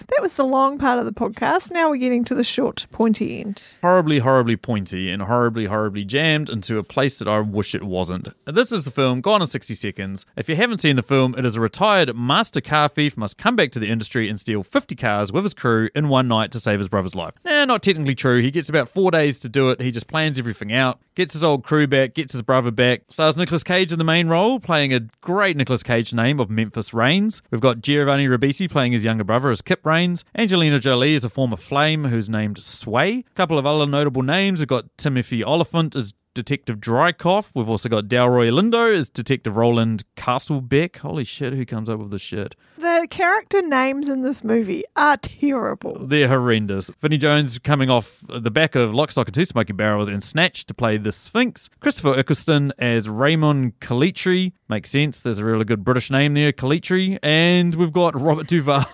[0.08, 1.70] that was the long part of the podcast.
[1.70, 3.62] Now we're getting to the short, pointy end.
[3.82, 8.28] horribly, horribly pointy and horribly, horribly jammed into a place that I wish it wasn't.
[8.46, 10.26] This is the film, Gone in 60 Seconds.
[10.36, 13.54] If you haven't seen the film, it is a retired master car thief must come
[13.54, 16.60] back to the industry and steal 50 cars with his crew in one night to
[16.60, 17.34] save his brother's life.
[17.44, 18.40] Nah, not technically true.
[18.42, 19.80] He gets about four days to do it.
[19.80, 23.02] He just plans everything out, gets his old crew back, gets his brother back.
[23.08, 26.92] Stars Nicolas Cage in the main role, playing a great Nicolas Cage name of Memphis
[26.92, 27.42] Raines.
[27.50, 30.24] We've got Giovanni Ribisi playing his younger brother as Kip Raines.
[30.36, 33.18] Angelina Jolie is a former flame who's named Sway.
[33.18, 34.60] A couple of other notable names.
[34.60, 37.50] We've got Timothy Olyphant as Detective Drycoff.
[37.54, 40.96] We've also got Delroy Lindo as Detective Roland Castlebeck.
[40.96, 42.54] Holy shit, who comes up with this shit?
[42.78, 46.06] The character names in this movie are terrible.
[46.06, 46.90] They're horrendous.
[47.00, 50.64] Vinnie Jones coming off the back of Lock, Stock and Two Smoking Barrels and Snatch
[50.66, 51.68] to play the Sphinx.
[51.80, 54.52] Christopher Eccleston as Raymond Calitri.
[54.68, 55.20] Makes sense.
[55.20, 57.18] There's a really good British name there, Calitri.
[57.22, 58.84] And we've got Robert Duvall.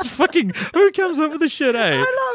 [0.00, 2.02] It's fucking who comes up with this shit, eh?
[2.04, 2.27] I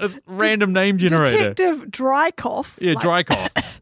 [0.00, 1.54] It's random name generator.
[1.54, 2.76] Detective Drycoff?
[2.80, 3.80] Yeah, Like, Drycoff.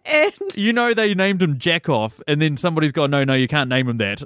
[0.06, 3.68] and You know they named him Jackoff, and then somebody's gone, no, no, you can't
[3.68, 4.22] name him that.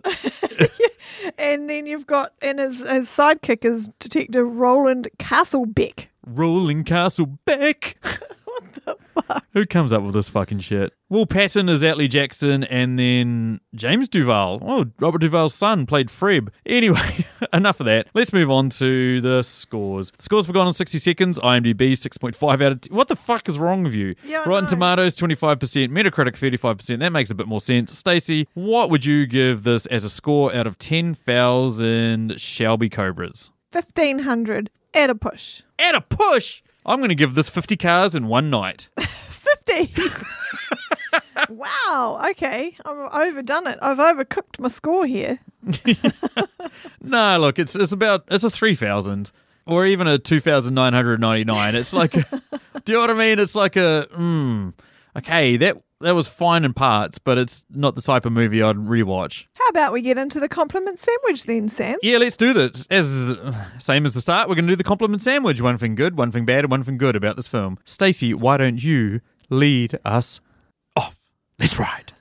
[1.39, 6.07] and then you've got and his, his sidekick is Detective Roland Castlebeck.
[6.27, 7.95] Roland Castlebeck.
[8.45, 9.43] what Castle Beck.
[9.53, 10.93] Who comes up with this fucking shit?
[11.09, 14.59] Will Patton is Atley Jackson, and then James Duval.
[14.63, 16.53] Oh, Robert Duvall's son played Freb.
[16.67, 18.09] Anyway, enough of that.
[18.13, 20.11] Let's move on to the scores.
[20.17, 22.95] The Scores for Gone in 60 Seconds, IMDb 6.5 out of 10.
[22.95, 24.15] What the fuck is wrong with you?
[24.25, 24.71] Yeah, Rotten know.
[24.71, 26.99] Tomatoes 25%, Metacritic 35%.
[26.99, 27.97] That makes a bit more sense.
[27.97, 33.51] Stacey, what would you give this as a score out of 10,000 Shelby Cobras?
[33.73, 35.63] 1500 at a push.
[35.79, 36.63] At a push!
[36.87, 38.89] I'm going to give this 50 cars in one night.
[39.67, 39.93] 50.
[41.51, 42.23] wow.
[42.31, 42.77] Okay.
[42.85, 43.79] I've overdone it.
[43.83, 45.41] I've overcooked my score here.
[47.01, 49.31] No, look, it's it's about it's a three thousand
[49.65, 51.75] or even a two thousand nine hundred ninety nine.
[51.77, 52.21] It's like, do
[52.89, 53.39] you know what I mean?
[53.39, 54.73] It's like a mm,
[55.17, 58.77] okay that that was fine in parts, but it's not the type of movie I'd
[58.77, 59.47] rewatch.
[59.55, 61.97] How about we get into the compliment sandwich then, Sam?
[62.03, 62.87] Yeah, let's do this.
[62.91, 63.39] As
[63.79, 65.61] same as the start, we're gonna do the compliment sandwich.
[65.61, 67.79] One thing good, one thing bad, and one thing good about this film.
[67.85, 70.41] Stacey, why don't you lead us
[70.97, 71.17] off?
[71.59, 72.13] Let's ride.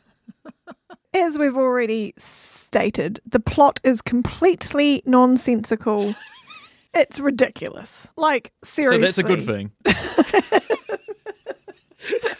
[1.13, 6.15] As we've already stated, the plot is completely nonsensical.
[6.93, 8.09] it's ridiculous.
[8.15, 8.97] Like, seriously.
[8.97, 9.71] So that's a good thing.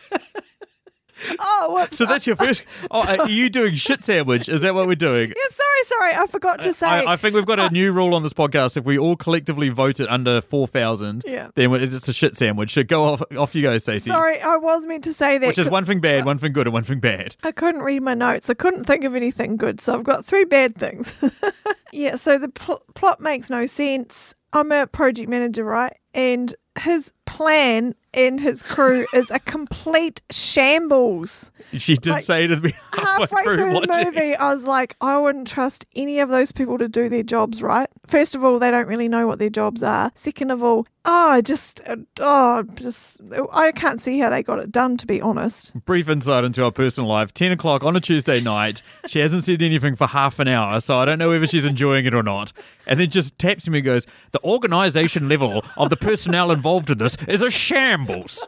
[1.39, 1.97] Oh, whoops.
[1.97, 2.63] So that's your first.
[2.91, 4.47] Oh, are you doing shit sandwich?
[4.47, 5.29] Is that what we're doing?
[5.29, 6.23] Yeah, sorry, sorry.
[6.23, 6.87] I forgot to say.
[6.87, 8.77] I, I think we've got a uh, new rule on this podcast.
[8.77, 11.49] If we all collectively vote it under four thousand, Yeah.
[11.55, 12.73] then it's a shit sandwich.
[12.73, 14.11] So go off, off you go, Stacey.
[14.11, 15.47] sorry, I was meant to say that.
[15.47, 17.35] Which is one thing bad, uh, one thing good, and one thing bad.
[17.43, 18.49] I couldn't read my notes.
[18.49, 21.23] I couldn't think of anything good, so I've got three bad things.
[21.91, 24.35] yeah, so the pl- plot makes no sense.
[24.53, 25.97] I'm a project manager, right?
[26.13, 31.51] And his plan and his crew is a complete shambles.
[31.73, 34.05] She did Like, say to me Halfway through the watching.
[34.05, 37.61] movie, I was like, I wouldn't trust any of those people to do their jobs
[37.61, 37.89] right.
[38.07, 40.11] First of all, they don't really know what their jobs are.
[40.15, 43.19] Second of all, oh, just, uh, oh, just,
[43.51, 45.73] I can't see how they got it done, to be honest.
[45.85, 47.33] Brief insight into our personal life.
[47.33, 48.81] Ten o'clock on a Tuesday night.
[49.07, 52.05] She hasn't said anything for half an hour, so I don't know whether she's enjoying
[52.05, 52.53] it or not.
[52.87, 56.99] And then just taps me and goes, "The organisation level of the personnel involved in
[56.99, 58.47] this is a shambles."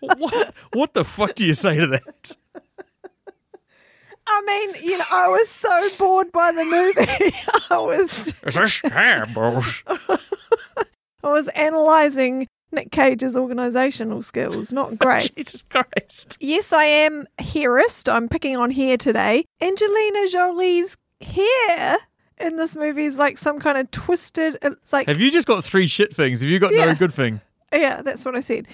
[0.00, 0.54] what?
[0.72, 2.36] What the fuck do you say to that?
[4.28, 7.36] I mean, you know, I was so bored by the movie.
[7.70, 9.84] I was It's a shambles.
[11.22, 14.72] I was analysing Nick Cage's organisational skills.
[14.72, 15.32] Not oh, great.
[15.36, 16.36] Jesus Christ.
[16.40, 18.08] yes, I am hairist.
[18.08, 19.44] I'm picking on hair today.
[19.60, 21.96] Angelina Jolie's hair
[22.40, 24.56] in this movie is like some kind of twisted.
[24.62, 26.40] Uh, it's like Have you just got three shit things?
[26.40, 26.86] Have you got Yeah.
[26.86, 27.40] no good thing?
[27.72, 28.66] yeah, that's what I said.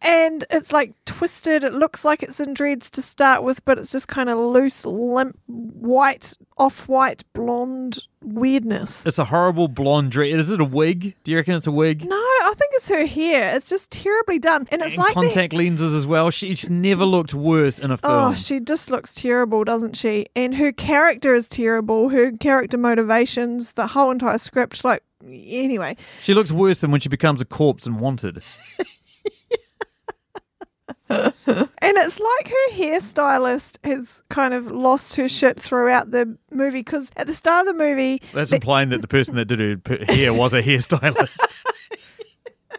[0.00, 1.62] And it's like twisted.
[1.64, 4.86] It looks like it's in dreads to start with, but it's just kind of loose,
[4.86, 9.04] limp, white, off-white, blonde weirdness.
[9.04, 10.32] It's a horrible blonde dress.
[10.32, 11.14] Is it a wig?
[11.24, 12.04] Do you reckon it's a wig?
[12.08, 13.56] No, I think it's her hair.
[13.56, 14.68] It's just terribly done.
[14.70, 16.30] And it's And like the- contact lenses as well.
[16.30, 18.32] She's never looked worse in a oh, film.
[18.32, 20.26] Oh, she just looks terrible, doesn't she?
[20.36, 22.10] And her character is terrible.
[22.10, 25.96] Her character motivations, the whole entire script, like anyway.
[26.22, 28.44] She looks worse than when she becomes a corpse and wanted.
[31.08, 37.10] And it's like her hairstylist has kind of lost her shit throughout the movie because
[37.16, 40.34] at the start of the movie, That's implying that the person that did her hair
[40.34, 41.36] was a hairstylist.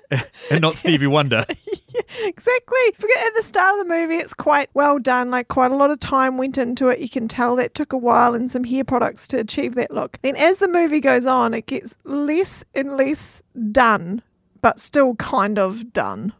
[0.52, 1.46] and not Stevie Wonder.
[2.26, 2.78] exactly.
[2.98, 5.32] Forget at the start of the movie, it's quite well done.
[5.32, 7.00] Like quite a lot of time went into it.
[7.00, 10.20] You can tell that took a while and some hair products to achieve that look.
[10.22, 13.41] Then as the movie goes on, it gets less and less
[13.72, 14.22] done,
[14.62, 16.34] but still kind of done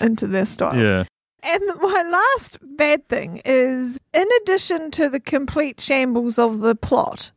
[0.00, 0.76] into their style.
[0.76, 1.04] Yeah.
[1.42, 7.30] And my last bad thing is, in addition to the complete shambles of the plot,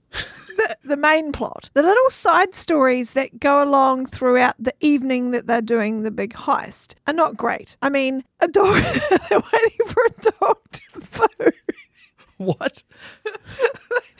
[0.60, 5.48] the, the main plot, the little side stories that go along throughout the evening that
[5.48, 7.78] they're doing the big heist are not great.
[7.82, 8.76] I mean, a dog,
[9.30, 11.52] they're waiting for a dog to poo.
[12.38, 12.84] What?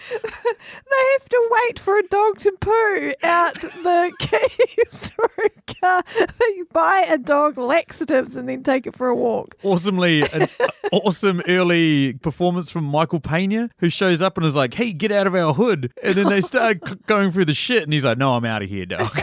[0.10, 5.50] They have to wait for a dog to poo out the keys for a
[6.40, 9.56] They buy a dog laxatives and then take it for a walk.
[9.64, 10.48] Awesomely, an
[10.92, 15.28] awesome early performance from Michael Pena, who shows up and is like, hey, get out
[15.28, 15.92] of our hood.
[16.02, 18.70] And then they start going through the shit, and he's like, no, I'm out of
[18.70, 19.18] here, dog.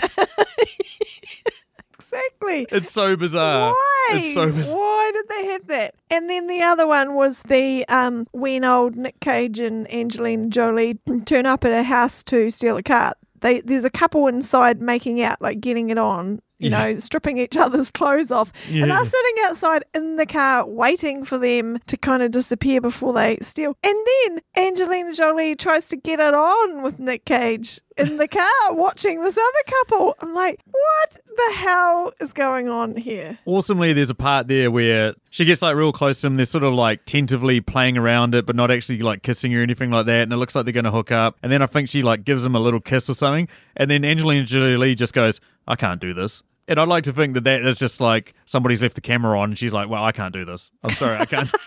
[2.17, 2.67] Exactly.
[2.71, 3.73] It's so bizarre.
[3.73, 4.09] Why?
[4.13, 4.77] It's so bizarre.
[4.77, 5.95] Why did they have that?
[6.11, 10.99] And then the other one was the um, when old Nick Cage and Angelina Jolie
[11.25, 13.15] turn up at a house to steal a car.
[13.41, 17.57] They there's a couple inside making out, like getting it on, you know, stripping each
[17.57, 18.53] other's clothes off.
[18.69, 18.87] And Yeah.
[18.87, 23.37] they're sitting outside in the car waiting for them to kind of disappear before they
[23.43, 23.77] steal.
[23.83, 28.47] And then Angelina Jolie tries to get it on with Nick Cage in the car
[28.71, 30.15] watching this other couple.
[30.21, 33.39] I'm like, what the hell is going on here?
[33.45, 36.37] Awesomely, there's a part there where she gets like real close to him.
[36.37, 39.91] They're sort of like tentatively playing around it, but not actually like kissing or anything
[39.91, 40.23] like that.
[40.23, 41.37] And it looks like they're going to hook up.
[41.43, 43.49] And then I think she like gives him a little kiss or something.
[43.77, 46.43] And then Angelina Jolie just goes, I can't do this.
[46.69, 49.51] And I'd like to think that that is just like somebody's left the camera on
[49.51, 50.71] and she's like, well, I can't do this.
[50.83, 51.51] I'm sorry, I can't.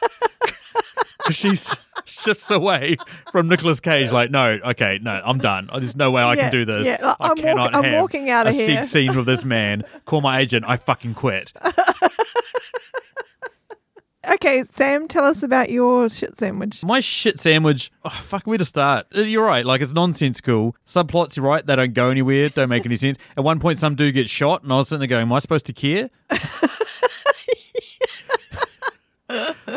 [1.32, 1.54] She
[2.06, 2.96] shifts away
[3.32, 5.70] from Nicolas Cage, like, no, okay, no, I'm done.
[5.72, 6.88] There's no way I Yeah, can do this.
[6.88, 9.28] yeah, I I'm cannot walk- I'm have walking out of a here." sex scene with
[9.28, 9.84] this man.
[10.06, 10.66] Call my agent.
[10.68, 11.54] I fucking quit.
[14.34, 16.84] Okay, Sam, tell us about your shit sandwich.
[16.84, 19.08] My shit sandwich, oh, fuck, where to start?
[19.16, 20.76] Uh, You're right, like it's nonsensical.
[20.86, 23.18] Subplots, you're right, they don't go anywhere, don't make any sense.
[23.38, 25.40] At one point, some dude gets shot, and I was sitting there going, Am I
[25.40, 26.10] supposed to care?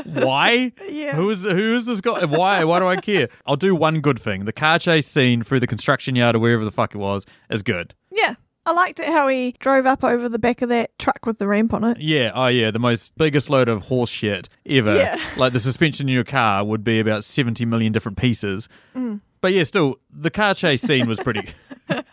[0.05, 0.73] Why?
[0.89, 1.15] Yeah.
[1.15, 2.25] Who is who is this guy?
[2.25, 2.65] Why?
[2.65, 3.29] Why do I care?
[3.47, 4.45] I'll do one good thing.
[4.47, 7.63] The car chase scene through the construction yard or wherever the fuck it was is
[7.63, 7.95] good.
[8.11, 8.35] Yeah.
[8.65, 11.49] I liked it how he drove up over the back of that truck with the
[11.49, 11.99] ramp on it.
[11.99, 14.97] Yeah, oh yeah, the most biggest load of horse shit ever.
[14.97, 15.19] Yeah.
[15.37, 18.69] Like the suspension in your car would be about 70 million different pieces.
[18.95, 19.21] Mm.
[19.41, 21.49] But yeah, still, the car chase scene was pretty.
[21.89, 22.05] but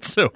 [0.00, 0.30] still.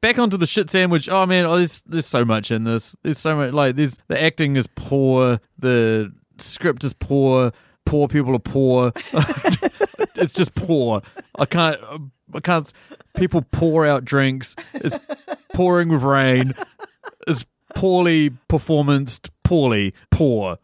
[0.00, 1.08] Back onto the shit sandwich.
[1.08, 2.96] Oh man, oh, there's there's so much in this.
[3.02, 7.52] There's so much like there's the acting is poor, the script is poor,
[7.84, 8.92] poor people are poor.
[10.16, 11.02] It's just poor.
[11.38, 11.80] I can't
[12.34, 12.72] I can't
[13.14, 14.56] people pour out drinks.
[14.74, 14.96] It's
[15.54, 16.54] pouring with rain.
[17.26, 20.58] It's poorly performanced, poorly, poor.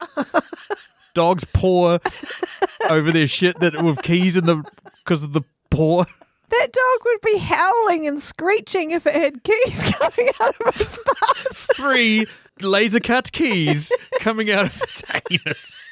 [1.14, 2.00] Dogs pour
[2.90, 4.64] over their shit that with keys in the
[5.04, 6.04] because of the pour.
[6.50, 10.96] That dog would be howling and screeching if it had keys coming out of its
[11.04, 11.54] butt.
[11.76, 12.26] Three
[12.61, 15.84] laser cut keys coming out of its anus.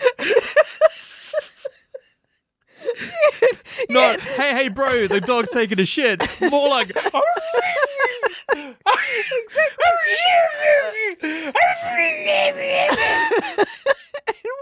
[3.90, 6.20] Not, hey, hey, bro, the dog's taking a shit.
[6.50, 7.12] More like, And
[8.86, 8.86] oh,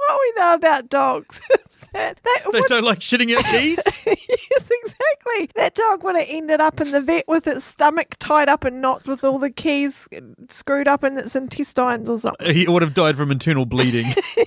[0.08, 3.78] what we know about dogs is that that they would, don't like shitting out keys.
[4.06, 5.50] yes, exactly.
[5.54, 8.80] That dog would have ended up in the vet with its stomach tied up in
[8.80, 10.08] knots with all the keys
[10.48, 12.54] screwed up in its intestines or something.
[12.54, 14.06] He would have died from internal bleeding.
[14.06, 14.46] That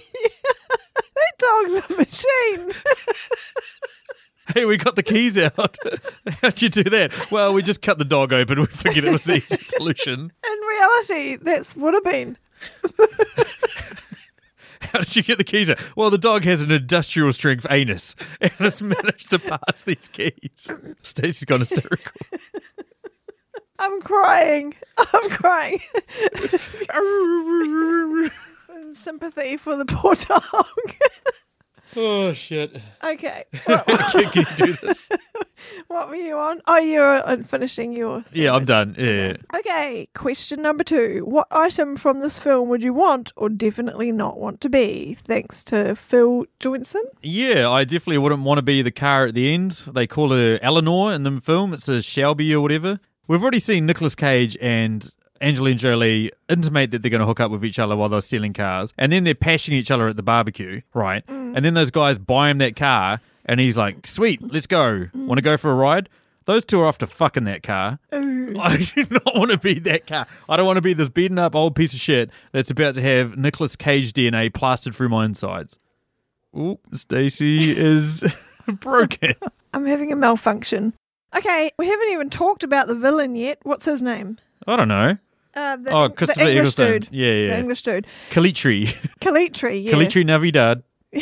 [1.51, 2.71] dog's a machine.
[4.53, 5.77] Hey, we got the keys out.
[6.41, 7.31] How'd you do that?
[7.31, 8.59] Well, we just cut the dog open.
[8.59, 10.33] We figured it was the easy solution.
[10.45, 12.37] In reality, that's would have been.
[14.81, 15.79] How did you get the keys out?
[15.95, 20.69] Well, the dog has an industrial strength anus and has managed to pass these keys.
[21.01, 22.11] Stacey's gone hysterical.
[23.79, 24.75] I'm crying.
[24.97, 25.79] I'm crying.
[28.95, 30.65] Sympathy for the poor dog.
[31.95, 32.81] Oh, shit.
[33.03, 33.45] okay.
[33.65, 35.09] What, Can, you do this?
[35.87, 36.61] what were you on?
[36.67, 38.35] Oh, you're on finishing yours.
[38.35, 38.95] Yeah, I'm done.
[38.97, 39.37] Yeah.
[39.55, 41.23] Okay, question number two.
[41.25, 45.17] What item from this film would you want or definitely not want to be?
[45.25, 47.03] Thanks to Phil Johnson.
[47.21, 49.71] Yeah, I definitely wouldn't want to be the car at the end.
[49.93, 51.73] They call her Eleanor in the film.
[51.73, 52.99] It's a Shelby or whatever.
[53.27, 57.51] We've already seen Nicolas Cage and Angelina Jolie intimate that they're going to hook up
[57.51, 58.93] with each other while they're stealing cars.
[58.97, 61.25] And then they're pashing each other at the barbecue, right?
[61.27, 61.40] Mm.
[61.55, 65.07] And then those guys buy him that car and he's like, sweet, let's go.
[65.13, 66.09] Want to go for a ride?
[66.45, 67.99] Those two are off to fuck in that car.
[68.11, 70.25] I do not want to be that car.
[70.49, 73.01] I don't want to be this beaten up old piece of shit that's about to
[73.01, 75.77] have Nicolas Cage DNA plastered through my insides.
[76.57, 78.35] Oop, Stacy is
[78.67, 79.35] broken.
[79.73, 80.93] I'm having a malfunction.
[81.35, 83.59] Okay, we haven't even talked about the villain yet.
[83.63, 84.37] What's his name?
[84.67, 85.17] I don't know.
[85.53, 86.91] Uh, the, Oh, the Christopher English Eccleston.
[86.91, 87.09] dude.
[87.11, 87.57] Yeah, The yeah.
[87.59, 88.07] English dude.
[88.31, 88.87] Calitri.
[89.21, 89.91] Calitri, yeah.
[89.93, 90.83] Calitri Navidad.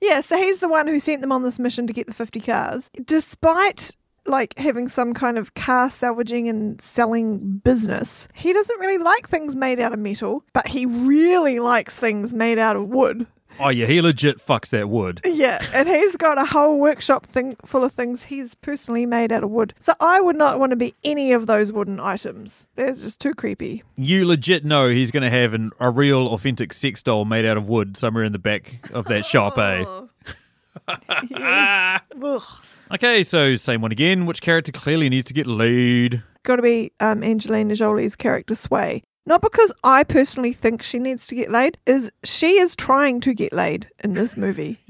[0.00, 2.40] Yeah, so he's the one who sent them on this mission to get the 50
[2.40, 2.90] cars.
[3.04, 9.28] Despite like having some kind of car salvaging and selling business, he doesn't really like
[9.28, 13.26] things made out of metal, but he really likes things made out of wood.
[13.60, 15.20] Oh, yeah, he legit fucks that wood.
[15.24, 19.42] Yeah, and he's got a whole workshop thing full of things he's personally made out
[19.42, 19.74] of wood.
[19.78, 22.68] So I would not want to be any of those wooden items.
[22.76, 23.82] They're just too creepy.
[23.96, 27.56] You legit know he's going to have an, a real, authentic sex doll made out
[27.56, 29.84] of wood somewhere in the back of that shop, eh?
[31.28, 32.00] yes.
[32.22, 32.42] Ugh.
[32.90, 34.24] Okay, so same one again.
[34.24, 36.22] Which character clearly needs to get laid?
[36.42, 39.02] Got to be um, Angelina Jolie's character Sway.
[39.28, 43.34] Not because I personally think she needs to get laid, is she is trying to
[43.34, 44.80] get laid in this movie.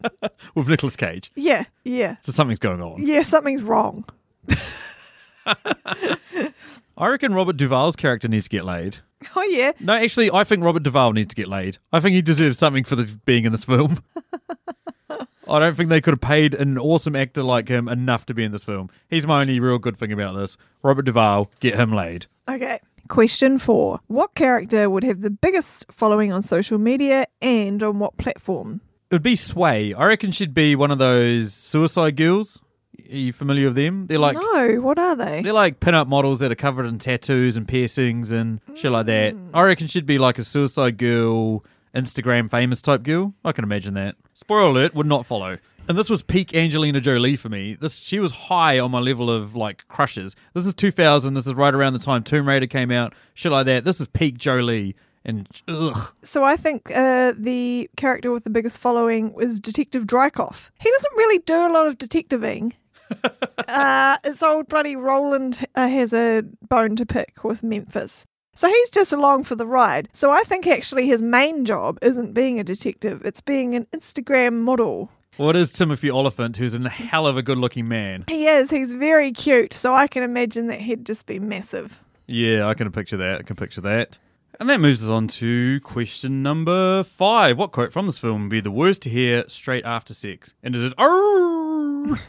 [0.54, 1.30] With Nicolas Cage.
[1.36, 2.16] yeah, yeah.
[2.22, 3.06] So something's going on.
[3.06, 4.06] Yeah, something's wrong.
[5.46, 8.98] I reckon Robert Duvall's character needs to get laid.
[9.36, 9.72] Oh, yeah.
[9.78, 11.78] No, actually, I think Robert Duvall needs to get laid.
[11.92, 14.02] I think he deserves something for the, being in this film.
[15.48, 18.42] I don't think they could have paid an awesome actor like him enough to be
[18.42, 18.88] in this film.
[19.10, 20.56] He's my only real good thing about this.
[20.82, 22.26] Robert Duvall, get him laid.
[22.48, 22.80] Okay.
[23.12, 28.16] Question four What character would have the biggest following on social media and on what
[28.16, 28.80] platform?
[29.10, 29.92] It would be Sway.
[29.92, 32.62] I reckon she'd be one of those suicide girls.
[33.10, 34.06] Are you familiar with them?
[34.06, 35.42] They're like no, what are they?
[35.42, 39.34] they're like pin-up models that are covered in tattoos and piercings and shit like that.
[39.34, 39.50] Mm.
[39.52, 43.34] I reckon she'd be like a suicide girl, Instagram famous type girl.
[43.44, 44.16] I can imagine that.
[44.32, 45.58] Spoiler alert would not follow.
[45.88, 47.74] And this was peak Angelina Jolie for me.
[47.74, 50.36] This she was high on my level of like crushes.
[50.54, 51.34] This is 2000.
[51.34, 53.14] This is right around the time Tomb Raider came out.
[53.34, 53.84] Shit like that.
[53.84, 54.94] This is peak Jolie.
[55.24, 60.70] And ugh, So I think uh, the character with the biggest following was Detective Drycoff.
[60.80, 62.74] He doesn't really do a lot of detectiving.
[63.68, 68.24] uh, it's old bloody Roland uh, has a bone to pick with Memphis.
[68.54, 70.08] So he's just along for the ride.
[70.12, 74.60] So I think actually his main job isn't being a detective, it's being an Instagram
[74.60, 75.10] model.
[75.38, 78.24] What is Timothy Olyphant, who's a hell of a good-looking man?
[78.28, 82.00] He is, he's very cute, so I can imagine that he'd just be massive.
[82.26, 83.40] Yeah, I can picture that.
[83.40, 84.18] I can picture that.
[84.60, 87.56] And that moves us on to question number five.
[87.56, 90.54] What quote from this film would be the worst to hear straight after sex?
[90.62, 92.16] And is it oh?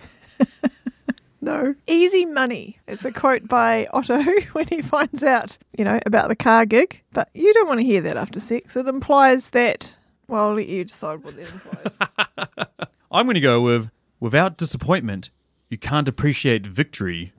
[1.43, 1.75] No.
[1.87, 2.79] Easy money.
[2.87, 4.23] It's a quote by Otto
[4.53, 7.01] when he finds out, you know, about the car gig.
[7.11, 8.77] But you don't want to hear that after sex.
[8.77, 9.97] It implies that,
[10.29, 12.67] well, I'll let you decide what that implies.
[13.13, 15.29] I'm going to go with without disappointment,
[15.69, 17.31] you can't appreciate victory.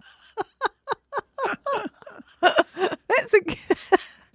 [2.41, 3.41] That's a.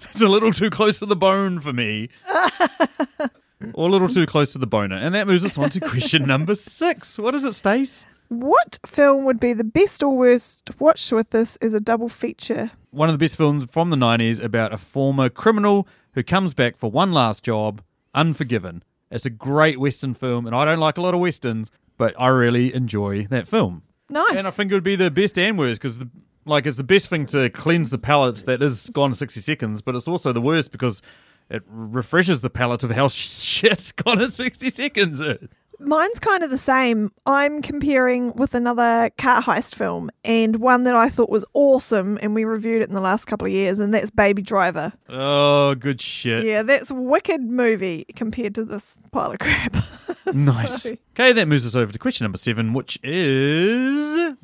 [0.02, 2.10] It's a little too close to the bone for me.
[3.74, 4.98] or a little too close to the boner.
[4.98, 7.18] And that moves us on to question number six.
[7.18, 8.06] What is it, Stace?
[8.28, 12.72] What film would be the best or worst watched with this as a double feature?
[12.92, 16.76] One of the best films from the 90s about a former criminal who comes back
[16.76, 17.82] for one last job,
[18.14, 18.84] Unforgiven.
[19.12, 22.28] It's a great Western film, and I don't like a lot of Westerns, but I
[22.28, 23.84] really enjoy that film.
[24.10, 24.38] Nice.
[24.38, 25.99] And I think it would be the best and worst because,
[26.45, 29.82] like, it's the best thing to cleanse the palate that is gone in 60 seconds,
[29.82, 31.01] but it's also the worst because
[31.49, 35.49] it refreshes the palate of how shit gone in 60 seconds is.
[35.80, 37.11] Mine's kind of the same.
[37.25, 42.36] I'm comparing with another car heist film and one that I thought was awesome, and
[42.36, 44.91] we reviewed it in the last couple of years, and that's Baby Driver.
[45.07, 46.43] Oh, good shit.
[46.45, 49.75] Yeah, that's wicked movie compared to this pile of crap.
[50.34, 50.84] Nice.
[50.84, 54.36] So- Okay, that moves us over to question number seven, which is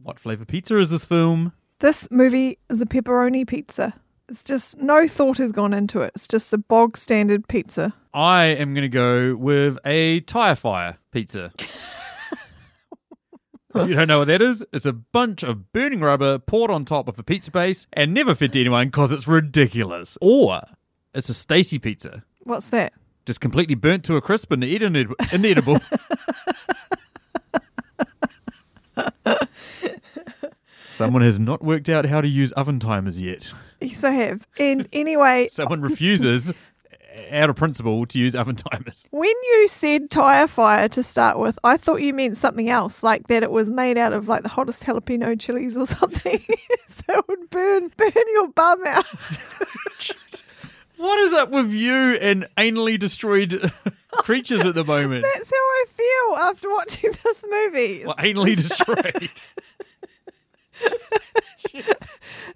[0.00, 1.52] what flavor pizza is this film?
[1.80, 3.94] This movie is a pepperoni pizza.
[4.28, 6.12] It's just no thought has gone into it.
[6.14, 7.92] It's just a bog standard pizza.
[8.14, 11.52] I am going to go with a tire fire pizza.
[13.74, 16.84] if you don't know what that is, it's a bunch of burning rubber poured on
[16.84, 20.18] top of a pizza base and never fed to anyone because it's ridiculous.
[20.20, 20.60] Or
[21.14, 22.92] it's a Stacy pizza, What's that?
[23.24, 25.78] just completely burnt to a crisp and eat ined- inedible.
[30.84, 33.50] Someone has not worked out how to use oven timers yet.
[33.80, 34.46] Yes, I have.
[34.58, 36.52] And anyway, Someone refuses,
[37.30, 39.04] out of principle, to use oven timers.
[39.10, 43.28] when you said tire fire to start with, I thought you meant something else, like
[43.28, 46.40] that it was made out of like the hottest jalapeno chilies or something.
[46.88, 49.06] so it would burn burn your bum out.
[50.96, 53.72] What is up with you and anally destroyed
[54.12, 55.24] creatures at the moment?
[55.34, 58.04] That's how I feel after watching this movie.
[58.06, 59.30] Well, anally destroyed.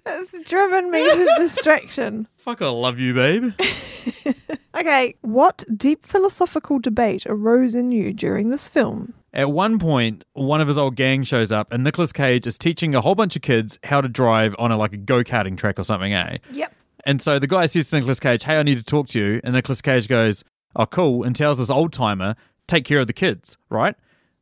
[0.09, 2.27] It's driven me to distraction.
[2.37, 3.53] Fuck, I love you, babe.
[4.77, 9.15] Okay, what deep philosophical debate arose in you during this film?
[9.33, 12.93] At one point, one of his old gang shows up, and Nicolas Cage is teaching
[12.93, 15.79] a whole bunch of kids how to drive on a like a go karting track
[15.79, 16.37] or something, eh?
[16.51, 16.71] Yep.
[17.05, 19.41] And so the guy says to Nicolas Cage, "Hey, I need to talk to you."
[19.43, 20.43] And Nicolas Cage goes,
[20.75, 22.35] "Oh, cool," and tells this old timer,
[22.67, 23.95] "Take care of the kids." Right?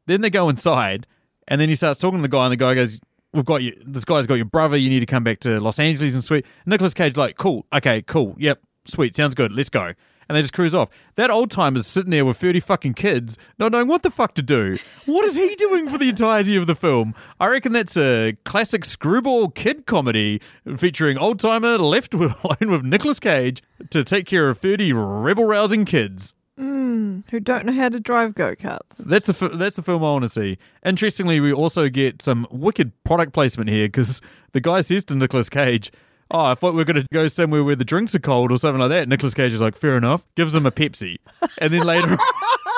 [0.05, 1.07] Then they go inside,
[1.47, 2.99] and then he starts talking to the guy, and the guy goes,
[3.35, 3.79] "We've got you.
[3.85, 4.77] This guy's got your brother.
[4.77, 8.01] You need to come back to Los Angeles and sweet." Nicolas Cage like, "Cool, okay,
[8.01, 9.51] cool, yep, sweet, sounds good.
[9.51, 9.93] Let's go."
[10.27, 10.89] And they just cruise off.
[11.15, 14.41] That old timer's sitting there with 30 fucking kids, not knowing what the fuck to
[14.41, 14.79] do.
[15.05, 17.13] What is he doing for the entirety of the film?
[17.39, 20.41] I reckon that's a classic screwball kid comedy
[20.77, 23.61] featuring old timer left alone with Nicolas Cage
[23.91, 26.33] to take care of 30 rebel rousing kids.
[26.59, 28.97] Mm, who don't know how to drive go karts.
[28.97, 30.57] That's the f- that's the film I want to see.
[30.85, 34.21] Interestingly, we also get some wicked product placement here because
[34.53, 35.91] the guy says to Nicolas Cage,
[36.31, 38.57] oh, I thought we were going to go somewhere where the drinks are cold or
[38.57, 39.09] something like that.
[39.09, 40.25] Nicolas Cage is like, fair enough.
[40.35, 41.17] Gives him a Pepsi.
[41.59, 42.17] And then later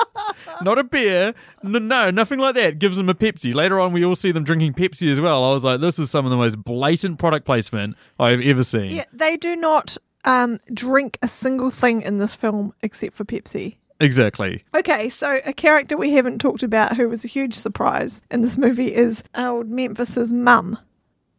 [0.62, 1.34] not a beer.
[1.62, 2.78] No, no, nothing like that.
[2.78, 3.54] Gives him a Pepsi.
[3.54, 5.44] Later on, we all see them drinking Pepsi as well.
[5.44, 8.90] I was like, this is some of the most blatant product placement I've ever seen.
[8.90, 13.76] Yeah, they do not um, drink a single thing in this film except for Pepsi.
[14.00, 14.64] Exactly.
[14.74, 18.56] Okay, so a character we haven't talked about who was a huge surprise in this
[18.56, 20.78] movie is old Memphis's mum,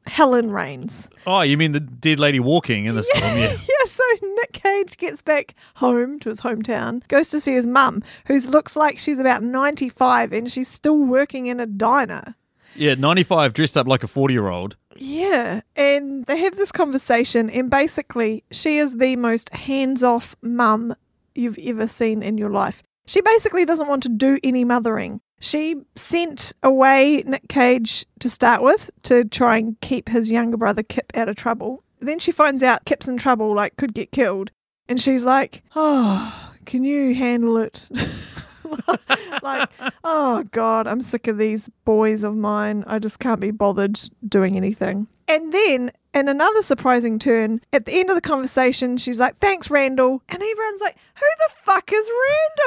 [0.08, 1.08] Helen Raines.
[1.26, 3.38] Oh, you mean the dead lady walking in this film?
[3.38, 3.56] Yeah.
[3.80, 8.04] Yeah, so Nick Cage gets back home to his hometown, goes to see his mum,
[8.26, 12.36] who looks like she's about 95 and she's still working in a diner.
[12.76, 14.76] Yeah, 95 dressed up like a 40 year old.
[15.02, 20.94] Yeah, and they have this conversation, and basically, she is the most hands off mum
[21.34, 22.84] you've ever seen in your life.
[23.06, 25.22] She basically doesn't want to do any mothering.
[25.40, 30.84] She sent away Nick Cage to start with to try and keep his younger brother
[30.84, 31.82] Kip out of trouble.
[32.02, 34.52] Then she finds out Kip's in trouble, like could get killed,
[34.90, 37.88] and she's like, "Oh, can you handle it?"
[39.44, 39.70] like,
[40.04, 42.84] oh god, I'm sick of these boys of mine.
[42.88, 45.08] I just can't be bothered doing anything.
[45.28, 49.70] And then, in another surprising turn, at the end of the conversation, she's like, "Thanks,
[49.70, 52.10] Randall," and everyone's like, "Who the fuck is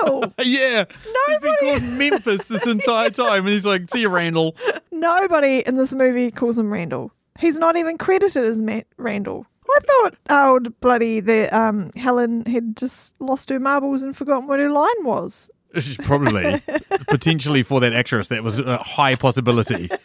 [0.02, 0.84] Randall?" yeah.
[1.26, 3.40] He's been Nobody- called Memphis this entire time.
[3.40, 4.54] And he's like, see you, Randall.
[4.92, 7.10] Nobody in this movie calls him Randall.
[7.40, 9.46] He's not even credited as Ma- Randall.
[9.68, 14.60] I thought old bloody the um Helen had just lost her marbles and forgotten what
[14.60, 15.48] her line was.
[15.74, 16.60] She's probably,
[17.08, 19.90] potentially for that actress, that was a high possibility.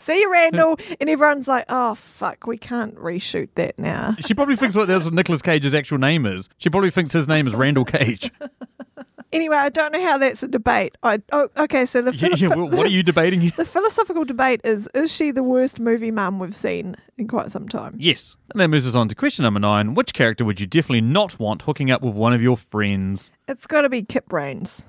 [0.00, 4.56] See you, Randall, and everyone's like, "Oh fuck, we can't reshoot that now." She probably
[4.56, 6.48] thinks what that's what Nicolas Cage's actual name is.
[6.58, 8.32] She probably thinks his name is Randall Cage.
[9.32, 10.96] Anyway, I don't know how that's a debate.
[11.02, 13.52] I oh okay, so the Yeah, philo- yeah, wh- what are you debating here?
[13.56, 17.68] the philosophical debate is: Is she the worst movie mum we've seen in quite some
[17.68, 17.96] time?
[17.98, 18.36] Yes.
[18.52, 19.94] And that moves us on to question number nine.
[19.94, 23.30] Which character would you definitely not want hooking up with one of your friends?
[23.48, 24.82] It's got to be Kip Raines.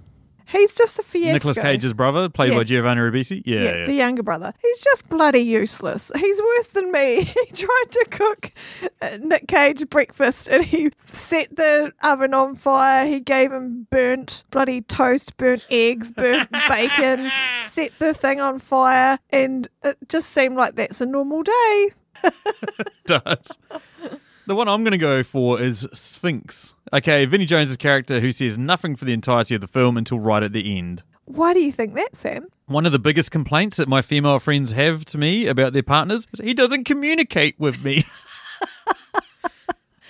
[0.47, 1.33] He's just a fiasco.
[1.33, 2.57] Nicolas Cage's brother, played Yeah.
[2.59, 3.41] by Giovanni Ribisi?
[3.45, 3.59] Yeah.
[3.63, 3.85] Yeah, yeah.
[3.85, 4.53] the younger brother.
[4.61, 6.11] He's just bloody useless.
[6.15, 7.23] He's worse than me.
[7.43, 8.51] He tried to cook
[9.01, 13.05] uh, Nick Cage breakfast and he set the oven on fire.
[13.05, 17.31] He gave him burnt bloody toast, burnt eggs, burnt bacon,
[17.63, 21.89] set the thing on fire, and it just seemed like that's a normal day.
[23.05, 23.57] does.
[24.45, 26.73] The one I'm going to go for is Sphinx.
[26.91, 30.43] Okay, Vinnie Jones's character who says nothing for the entirety of the film until right
[30.43, 31.01] at the end.
[31.25, 32.47] Why do you think that, Sam?
[32.65, 36.27] One of the biggest complaints that my female friends have to me about their partners
[36.33, 38.03] is he doesn't communicate with me.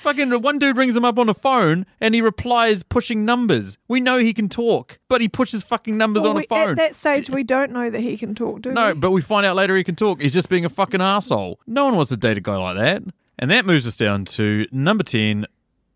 [0.03, 3.77] Fucking one dude rings him up on a phone and he replies pushing numbers.
[3.87, 6.71] We know he can talk, but he pushes fucking numbers Well, on a phone.
[6.71, 8.93] At that stage, we don't know that he can talk, do No, we?
[8.93, 10.21] No, but we find out later he can talk.
[10.21, 11.57] He's just being a fucking asshole.
[11.67, 13.03] No one wants to date a guy like that.
[13.39, 15.45] And that moves us down to number 10,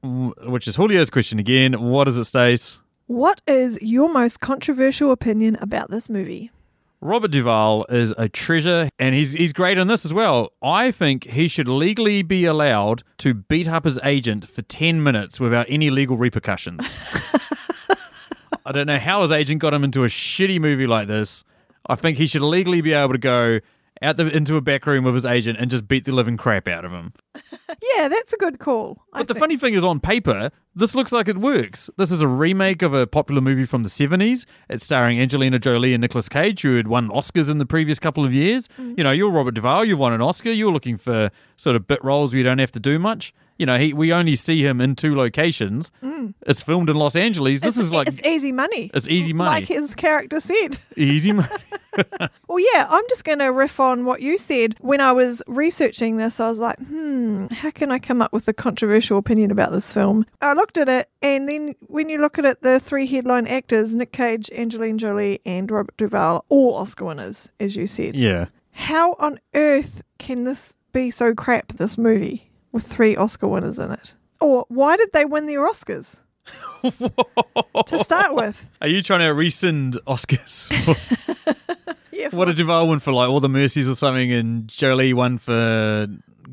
[0.04, 1.82] which is Julio's question again.
[1.82, 2.80] What is it, Stace?
[3.08, 6.52] What is your most controversial opinion about this movie?
[7.00, 10.52] Robert Duvall is a treasure, and he's he's great in this as well.
[10.64, 15.40] I think he should legally be allowed to beat up his agent for ten minutes
[15.40, 16.98] without any legal repercussions.
[18.66, 21.44] I don't know how his agent got him into a shitty movie like this.
[21.88, 23.60] I think he should legally be able to go
[24.02, 26.68] out the, into a back room with his agent and just beat the living crap
[26.68, 27.14] out of him.
[27.96, 29.04] Yeah, that's a good call.
[29.14, 29.42] I But the think.
[29.44, 31.90] funny thing is, on paper, this looks like it works.
[31.98, 34.46] This is a remake of a popular movie from the 70s.
[34.70, 38.24] It's starring Angelina Jolie and Nicolas Cage, who had won Oscars in the previous couple
[38.24, 38.68] of years.
[38.80, 38.98] Mm.
[38.98, 42.04] You know, you're Robert Duvall, you've won an Oscar, you're looking for sort of bit
[42.04, 43.34] roles where you don't have to do much.
[43.58, 45.92] You know, he, we only see him in two locations.
[46.46, 47.62] It's filmed in Los Angeles.
[47.62, 48.92] This It's- is like it's easy money.
[48.94, 49.50] it's easy money.
[49.50, 50.80] Like his character said.
[50.96, 51.50] easy money.
[52.48, 54.76] Well, yeah, I'm just going to riff on what you said.
[54.82, 58.48] When I was researching this, I was like, hmm, how can I come up with
[58.48, 60.26] a controversial opinion about this film?
[60.42, 63.96] I looked at it, and then when you look at it, the three headline actors
[63.96, 68.16] Nick Cage, Angelina Jolie, and Robert Duvall, all Oscar winners, as you said.
[68.16, 68.46] yeah.
[68.72, 73.92] How on earth can this be so crap, this movie, with three Oscar winners in
[73.92, 74.14] it?
[74.40, 76.18] Or why did they win their Oscars?
[76.84, 78.70] to start with.
[78.82, 80.70] Are you trying to rescind Oscars?
[82.12, 85.38] Yeah, what did Duvall win for, like All the Mercies or something, and Jolie won
[85.38, 86.08] for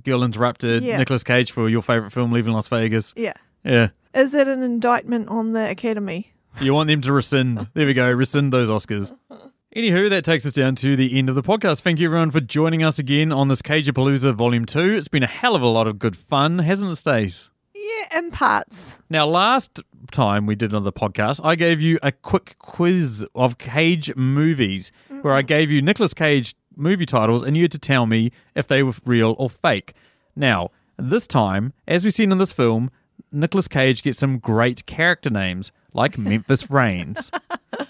[0.05, 0.99] Girl Interrupted, Yeah.
[0.99, 3.15] Nicolas Cage for your favorite film, Leaving Las Vegas.
[3.17, 3.33] yeah.
[3.65, 3.89] Yeah.
[4.15, 6.31] Is it an indictment on the Academy?
[6.61, 7.67] You want them to rescind.
[7.73, 9.17] There we go, rescind those Oscars.
[9.77, 11.81] Anywho, that takes us down to the end of the podcast.
[11.81, 14.93] Thank you everyone for joining us again on this Cagepalooza Volume 2.
[14.93, 17.51] It's been a hell of a lot of good fun, hasn't it, Stace?
[17.75, 19.03] Yeah, in parts.
[19.11, 24.15] Now, last time we did another podcast, I gave you a quick quiz of Cage
[24.15, 28.31] movies where I gave you Nicolas Cage movie titles and you had to tell me
[28.55, 29.95] if they were real or fake.
[30.37, 32.93] Now, this time, as we've seen in this film,
[33.33, 37.31] Nicolas Cage gets some great character names like Memphis Raines.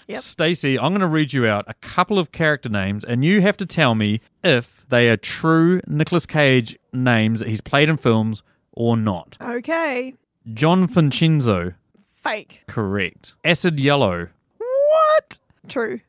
[0.07, 0.19] Yep.
[0.21, 3.55] Stacey, I'm going to read you out a couple of character names, and you have
[3.57, 8.41] to tell me if they are true Nicolas Cage names that he's played in films
[8.71, 9.37] or not.
[9.41, 10.15] Okay.
[10.53, 12.63] John Vincenzo, Fake.
[12.67, 13.33] correct.
[13.43, 15.37] Acid Yellow, What?
[15.67, 16.01] True.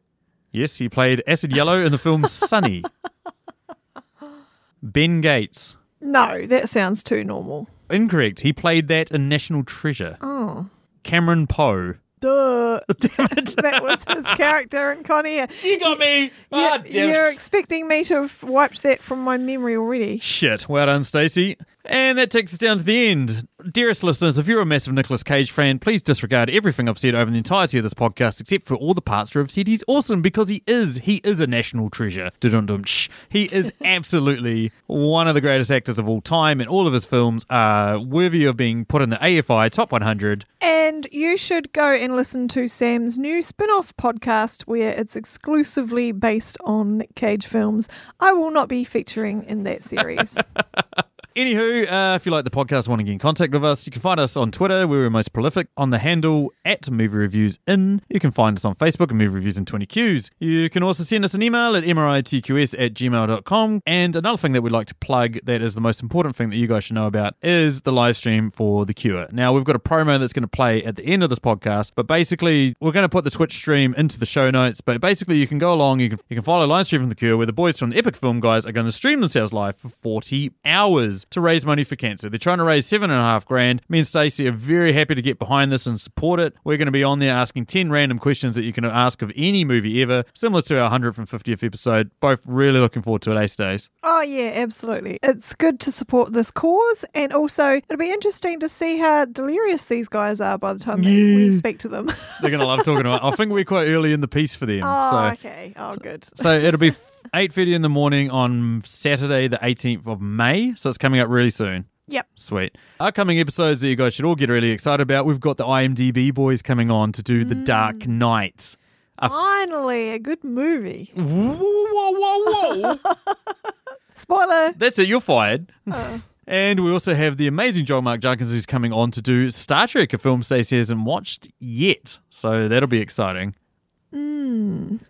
[0.52, 2.82] yes, he played Acid Yellow in the film Sonny.
[4.82, 7.68] Ben Gates, No, that sounds too normal.
[7.90, 8.40] incorrect.
[8.40, 10.16] He played that in National Treasure.
[10.20, 10.68] Oh.
[11.06, 11.94] Cameron Poe.
[12.20, 12.80] Duh.
[12.98, 13.54] Damn it.
[13.62, 15.46] that was his character in Con Air.
[15.62, 16.30] You got me.
[16.50, 20.18] Ah, You- You're expecting me to have wiped that from my memory already.
[20.18, 20.68] Shit.
[20.68, 21.56] Well done, Stacey.
[21.88, 23.48] And that takes us down to the end.
[23.72, 27.30] Dearest listeners, if you're a massive Nicolas Cage fan, please disregard everything I've said over
[27.30, 30.20] the entirety of this podcast, except for all the parts where I've said he's awesome
[30.20, 30.98] because he is.
[30.98, 32.30] He is a national treasure.
[32.40, 37.06] He is absolutely one of the greatest actors of all time, and all of his
[37.06, 40.44] films are worthy of being put in the AFI Top 100.
[40.60, 46.12] And you should go and listen to Sam's new spin off podcast where it's exclusively
[46.12, 47.88] based on Cage films.
[48.20, 50.38] I will not be featuring in that series.
[51.36, 53.90] Anywho, uh, if you like the podcast, want to get in contact with us, you
[53.90, 58.00] can find us on Twitter, we're most prolific, on the handle at Movie Reviews In.
[58.08, 60.30] You can find us on Facebook at Movie Reviews in 20Qs.
[60.38, 63.82] You can also send us an email at mritqs at gmail.com.
[63.84, 66.56] And another thing that we'd like to plug that is the most important thing that
[66.56, 69.26] you guys should know about is the live stream for The Cure.
[69.30, 71.92] Now, we've got a promo that's going to play at the end of this podcast,
[71.94, 74.80] but basically, we're going to put the Twitch stream into the show notes.
[74.80, 77.14] But basically, you can go along, you can, you can follow live stream from The
[77.14, 79.76] Cure, where the boys from the Epic Film Guys are going to stream themselves live
[79.76, 82.28] for 40 hours to raise money for cancer.
[82.28, 83.82] They're trying to raise seven and a half grand.
[83.88, 86.54] Me and Stacey are very happy to get behind this and support it.
[86.64, 89.32] We're going to be on there asking 10 random questions that you can ask of
[89.36, 92.10] any movie ever, similar to our 150th episode.
[92.20, 93.90] Both really looking forward to it, eh, Stace?
[94.02, 95.18] oh, yeah, absolutely.
[95.22, 97.04] It's good to support this cause.
[97.14, 101.02] And also, it'll be interesting to see how delirious these guys are by the time
[101.02, 102.06] they, we speak to them.
[102.40, 104.66] They're going to love talking about I think we're quite early in the piece for
[104.66, 104.80] them.
[104.84, 105.32] oh, so.
[105.34, 105.72] okay.
[105.76, 106.24] Oh, good.
[106.36, 106.92] So it'll be
[107.34, 110.74] 8.30 in the morning on Saturday, the 18th of May.
[110.74, 111.86] So it's coming up really soon.
[112.08, 112.28] Yep.
[112.36, 112.78] Sweet.
[113.00, 115.26] Upcoming episodes that you guys should all get really excited about.
[115.26, 118.76] We've got the IMDb boys coming on to do The Dark Knight.
[119.20, 121.10] Finally, a good movie.
[121.16, 123.14] Whoa, whoa, whoa, whoa.
[124.14, 124.72] Spoiler.
[124.76, 125.72] That's it, you're fired.
[125.90, 129.50] Uh, And we also have the amazing Joel Mark Jenkins who's coming on to do
[129.50, 132.20] Star Trek, a film Stacey hasn't watched yet.
[132.30, 133.56] So that'll be exciting.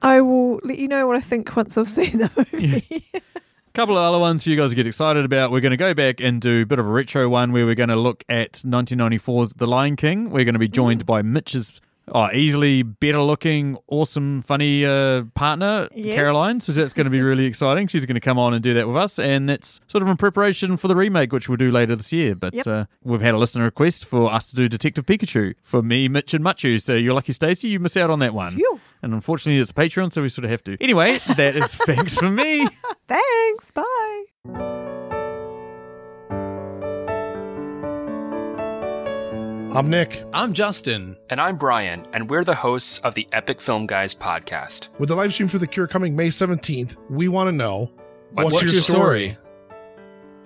[0.02, 3.04] I will let you know what I think once I've seen the movie.
[3.74, 5.50] couple of other ones for you guys to get excited about.
[5.50, 7.74] We're going to go back and do a bit of a retro one where we're
[7.74, 10.30] going to look at 1994's The Lion King.
[10.30, 15.88] We're going to be joined by Mitch's oh, easily better looking, awesome, funny uh, partner,
[15.94, 16.14] Yes.
[16.16, 16.60] Caroline.
[16.60, 17.86] So that's going to be really exciting.
[17.88, 19.18] She's going to come on and do that with us.
[19.18, 22.34] And that's sort of in preparation for the remake, which we'll do later this year.
[22.34, 22.66] But Yep.
[22.66, 26.32] uh, we've had a listener request for us to do Detective Pikachu for me, Mitch,
[26.32, 26.80] and Machu.
[26.80, 27.68] So you're lucky, Stacey.
[27.68, 28.54] You miss out on that one.
[28.56, 28.80] Phew.
[29.02, 30.76] And unfortunately, it's Patreon, so we sort of have to.
[30.80, 32.66] Anyway, that is thanks for me.
[33.08, 33.70] Thanks.
[33.70, 34.24] Bye.
[39.76, 40.24] I'm Nick.
[40.32, 41.16] I'm Justin.
[41.28, 44.88] And I'm Brian, and we're the hosts of the Epic Film Guys podcast.
[44.98, 47.90] With the live stream for The Cure coming May 17th, we want to know
[48.32, 49.36] What's what's, your your story?